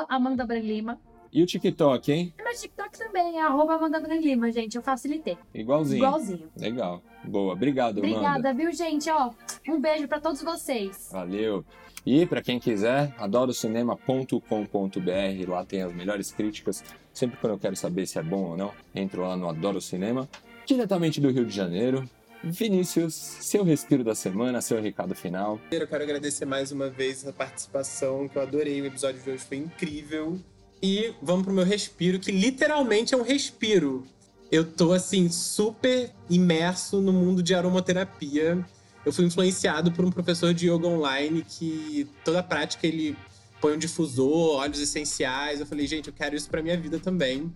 [0.08, 1.00] @amanda_branlima.
[1.30, 2.34] E o TikTok, hein?
[2.38, 4.76] E meu TikTok também é arroba Amanda Branlima, gente.
[4.76, 5.36] Eu facilitei.
[5.52, 5.98] Igualzinho.
[5.98, 6.50] Igualzinho.
[6.56, 7.02] Legal.
[7.22, 7.52] Boa.
[7.52, 8.16] Obrigado, Amanda.
[8.16, 9.10] Obrigada, viu, gente?
[9.10, 9.30] Ó,
[9.68, 11.10] um beijo para todos vocês.
[11.12, 11.64] Valeu.
[12.06, 16.82] E para quem quiser, adorocinema.com.br, lá tem as melhores críticas.
[17.12, 20.28] Sempre quando eu quero saber se é bom ou não, entro lá no Adoro Cinema,
[20.64, 22.08] diretamente do Rio de Janeiro.
[22.42, 25.58] Vinícius, seu respiro da semana, seu recado final.
[25.70, 28.80] Eu quero agradecer mais uma vez a participação, que eu adorei.
[28.80, 30.38] O episódio de hoje foi incrível.
[30.80, 34.06] E vamos pro meu respiro, que literalmente é um respiro.
[34.50, 38.64] Eu tô, assim, super imerso no mundo de aromaterapia
[39.04, 43.16] eu fui influenciado por um professor de yoga online que toda prática ele
[43.60, 45.60] põe um difusor, óleos essenciais.
[45.60, 47.52] Eu falei, gente, eu quero isso para minha vida também.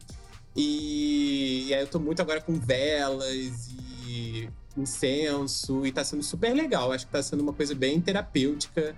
[0.57, 6.55] E, e aí eu tô muito agora com velas e incenso e tá sendo super
[6.55, 6.93] legal.
[6.93, 8.95] Acho que tá sendo uma coisa bem terapêutica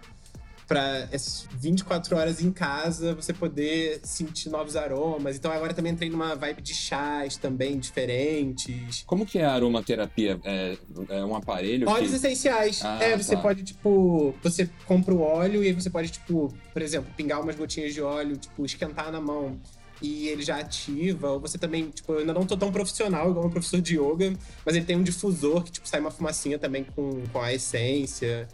[0.67, 5.37] para essas 24 horas em casa você poder sentir novos aromas.
[5.37, 9.03] Então agora também entrei numa vibe de chás também diferentes.
[9.07, 10.41] Como que é a aromaterapia?
[10.45, 10.77] É,
[11.09, 11.89] é um aparelho?
[11.89, 12.17] Óleos que...
[12.17, 12.81] essenciais.
[12.85, 13.43] Ah, é, você tá.
[13.43, 17.57] pode, tipo, você compra o óleo e aí você pode, tipo, por exemplo, pingar umas
[17.57, 19.59] gotinhas de óleo, tipo, esquentar na mão.
[20.03, 23.47] E ele já ativa, ou você também, tipo, eu ainda não tô tão profissional igual
[23.47, 24.35] um professor de yoga,
[24.67, 28.49] mas ele tem um difusor que, tipo, sai uma fumacinha também com, com a essência.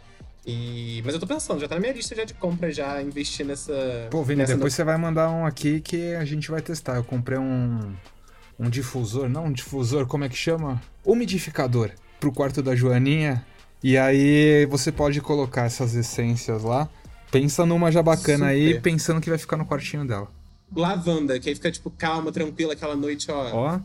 [0.45, 1.01] E...
[1.05, 4.07] Mas eu tô pensando, já tá na minha lista já de compra, já investir nessa.
[4.09, 6.95] Pô, Vini, nessa depois você vai mandar um aqui que a gente vai testar.
[6.95, 7.93] Eu comprei um,
[8.59, 10.81] um difusor, não um difusor, como é que chama?
[11.05, 13.45] Umidificador pro quarto da Joaninha.
[13.83, 16.89] E aí você pode colocar essas essências lá.
[17.31, 18.81] Pensa numa já bacana aí, Super.
[18.81, 20.27] pensando que vai ficar no quartinho dela.
[20.75, 23.49] Lavanda, que aí fica, tipo, calma, tranquila aquela noite, ó.
[23.53, 23.79] Ó,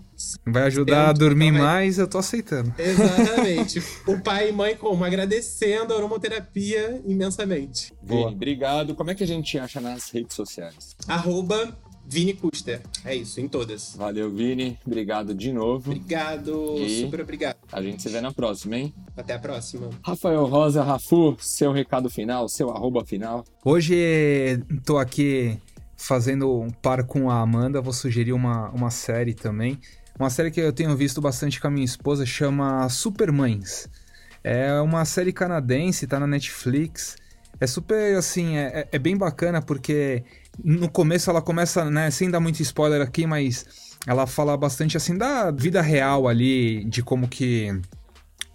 [0.47, 2.73] vai ajudar a Dentro, dormir então mais, eu tô aceitando.
[2.79, 3.83] Exatamente.
[4.07, 5.05] o pai e mãe como?
[5.05, 7.93] Agradecendo a aromaterapia imensamente.
[8.03, 8.25] Boa.
[8.25, 8.95] Vini, obrigado.
[8.95, 10.97] Como é que a gente te acha nas redes sociais?
[11.09, 11.77] Arroba
[12.09, 12.81] Vini Custer.
[13.05, 13.95] É isso, em todas.
[13.97, 14.79] Valeu, Vini.
[14.87, 15.91] Obrigado de novo.
[15.91, 17.01] Obrigado, E?
[17.01, 17.57] super obrigado.
[17.73, 18.95] A gente se vê na próxima, hein?
[19.17, 19.91] Até a próxima.
[20.05, 23.45] Rafael Rosa, Rafu, seu recado final, seu arroba final.
[23.65, 25.59] Hoje tô aqui
[25.97, 29.79] fazendo um par com a Amanda, vou sugerir uma, uma série também.
[30.19, 33.89] Uma série que eu tenho visto bastante com a minha esposa, chama Supermães.
[34.43, 37.17] É uma série canadense, tá na Netflix.
[37.61, 40.23] É super, assim, é, é- é bem bacana porque
[40.63, 43.67] no começo ela começa, né, sem dar muito spoiler aqui, mas
[44.07, 47.79] ela fala bastante, assim, da vida real ali, de como que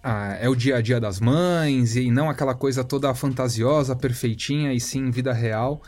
[0.02, 4.72] ah, é o dia a dia das mães e não aquela coisa toda fantasiosa, perfeitinha,
[4.72, 5.80] e sim vida real.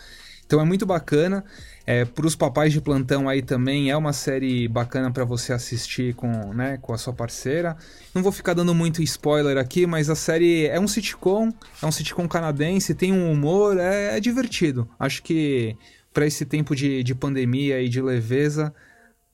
[0.47, 1.45] Então é muito bacana.
[1.87, 6.15] É, para os papais de plantão aí também é uma série bacana para você assistir
[6.15, 7.77] com, né, com a sua parceira.
[8.15, 11.93] Não vou ficar dando muito spoiler aqui, mas a série é um sitcom, é um
[11.93, 14.89] sitcom canadense, tem um humor, é, é divertido.
[14.99, 15.77] Acho que
[16.13, 18.75] para esse tempo de, de pandemia e de leveza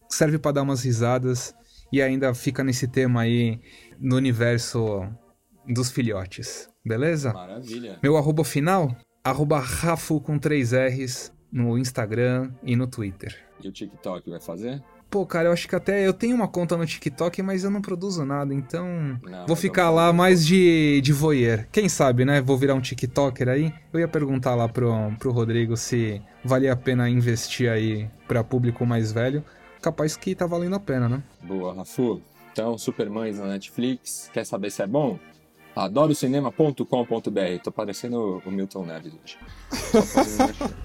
[0.08, 1.54] serve para dar umas risadas
[1.92, 3.60] e ainda fica nesse tema aí
[4.00, 5.06] no universo
[5.68, 7.32] dos filhotes, beleza?
[7.32, 7.98] Maravilha.
[8.02, 13.36] Meu arroba final, arroba Rafu com três R's no Instagram e no Twitter.
[13.62, 14.82] E o TikTok vai fazer?
[15.10, 17.82] Pô, cara, eu acho que até eu tenho uma conta no TikTok, mas eu não
[17.82, 21.66] produzo nada, então Não, vou ficar vamos lá mais de, de voyeur.
[21.72, 22.40] Quem sabe, né?
[22.40, 23.74] Vou virar um TikToker aí.
[23.92, 28.86] Eu ia perguntar lá pro, pro Rodrigo se valia a pena investir aí pra público
[28.86, 29.44] mais velho.
[29.82, 31.22] Capaz que tá valendo a pena, né?
[31.42, 32.22] Boa, Rafu.
[32.52, 34.30] Então, Supermães na Netflix.
[34.32, 35.18] Quer saber se é bom?
[35.74, 37.62] adorocinema.com.br.
[37.62, 39.38] Tô parecendo o Milton Neves hoje.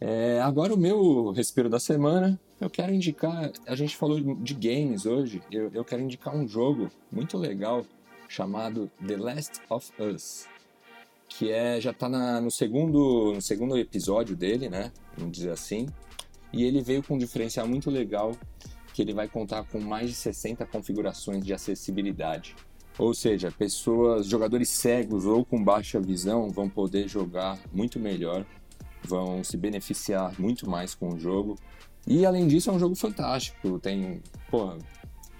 [0.00, 3.50] É, agora o meu respiro da semana, eu quero indicar.
[3.66, 5.42] A gente falou de games hoje.
[5.50, 7.84] Eu, eu quero indicar um jogo muito legal
[8.28, 10.46] chamado The Last of Us.
[11.28, 14.92] Que é, já tá na- no, segundo, no segundo episódio dele, né?
[15.16, 15.86] Vamos dizer assim.
[16.52, 18.32] E ele veio com um diferencial muito legal
[18.92, 22.54] que ele vai contar com mais de 60 configurações de acessibilidade.
[22.98, 28.46] Ou seja, pessoas, jogadores cegos ou com baixa visão vão poder jogar muito melhor,
[29.02, 31.56] vão se beneficiar muito mais com o jogo.
[32.06, 33.78] E além disso, é um jogo fantástico.
[33.80, 34.20] Tem,
[34.50, 34.76] pô,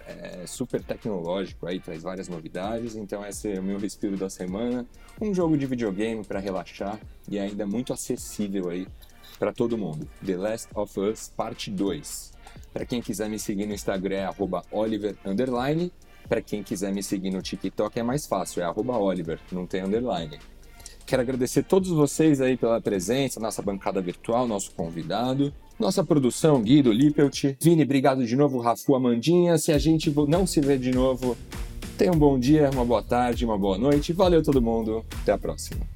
[0.07, 2.97] é super tecnológico aí, traz várias novidades.
[2.97, 4.87] Então, esse é o meu respiro da semana.
[5.21, 6.99] Um jogo de videogame para relaxar
[7.29, 8.89] e ainda muito acessível aí
[9.39, 10.09] para todo mundo.
[10.25, 12.33] The Last of Us Parte 2.
[12.73, 14.31] Para quem quiser me seguir no Instagram é
[14.73, 15.17] Oliver
[16.29, 20.39] Para quem quiser me seguir no TikTok é mais fácil, é Oliver, não tem underline.
[21.07, 25.53] Quero agradecer todos vocês aí pela presença, nossa bancada virtual, nosso convidado.
[25.79, 27.57] Nossa produção, Guido Lippelt.
[27.61, 29.59] Vini, obrigado de novo, Rafu Amandinha.
[29.59, 31.37] Se a gente não se vê de novo,
[31.99, 34.13] tenha um bom dia, uma boa tarde, uma boa noite.
[34.13, 35.05] Valeu todo mundo.
[35.21, 35.87] Até a próxima.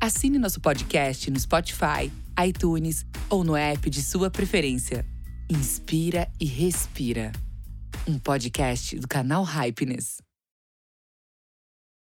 [0.00, 2.12] Assine nosso podcast no Spotify,
[2.46, 5.06] iTunes ou no app de sua preferência.
[5.50, 7.32] Inspira e respira.
[8.08, 10.22] Um podcast do canal Hypeness.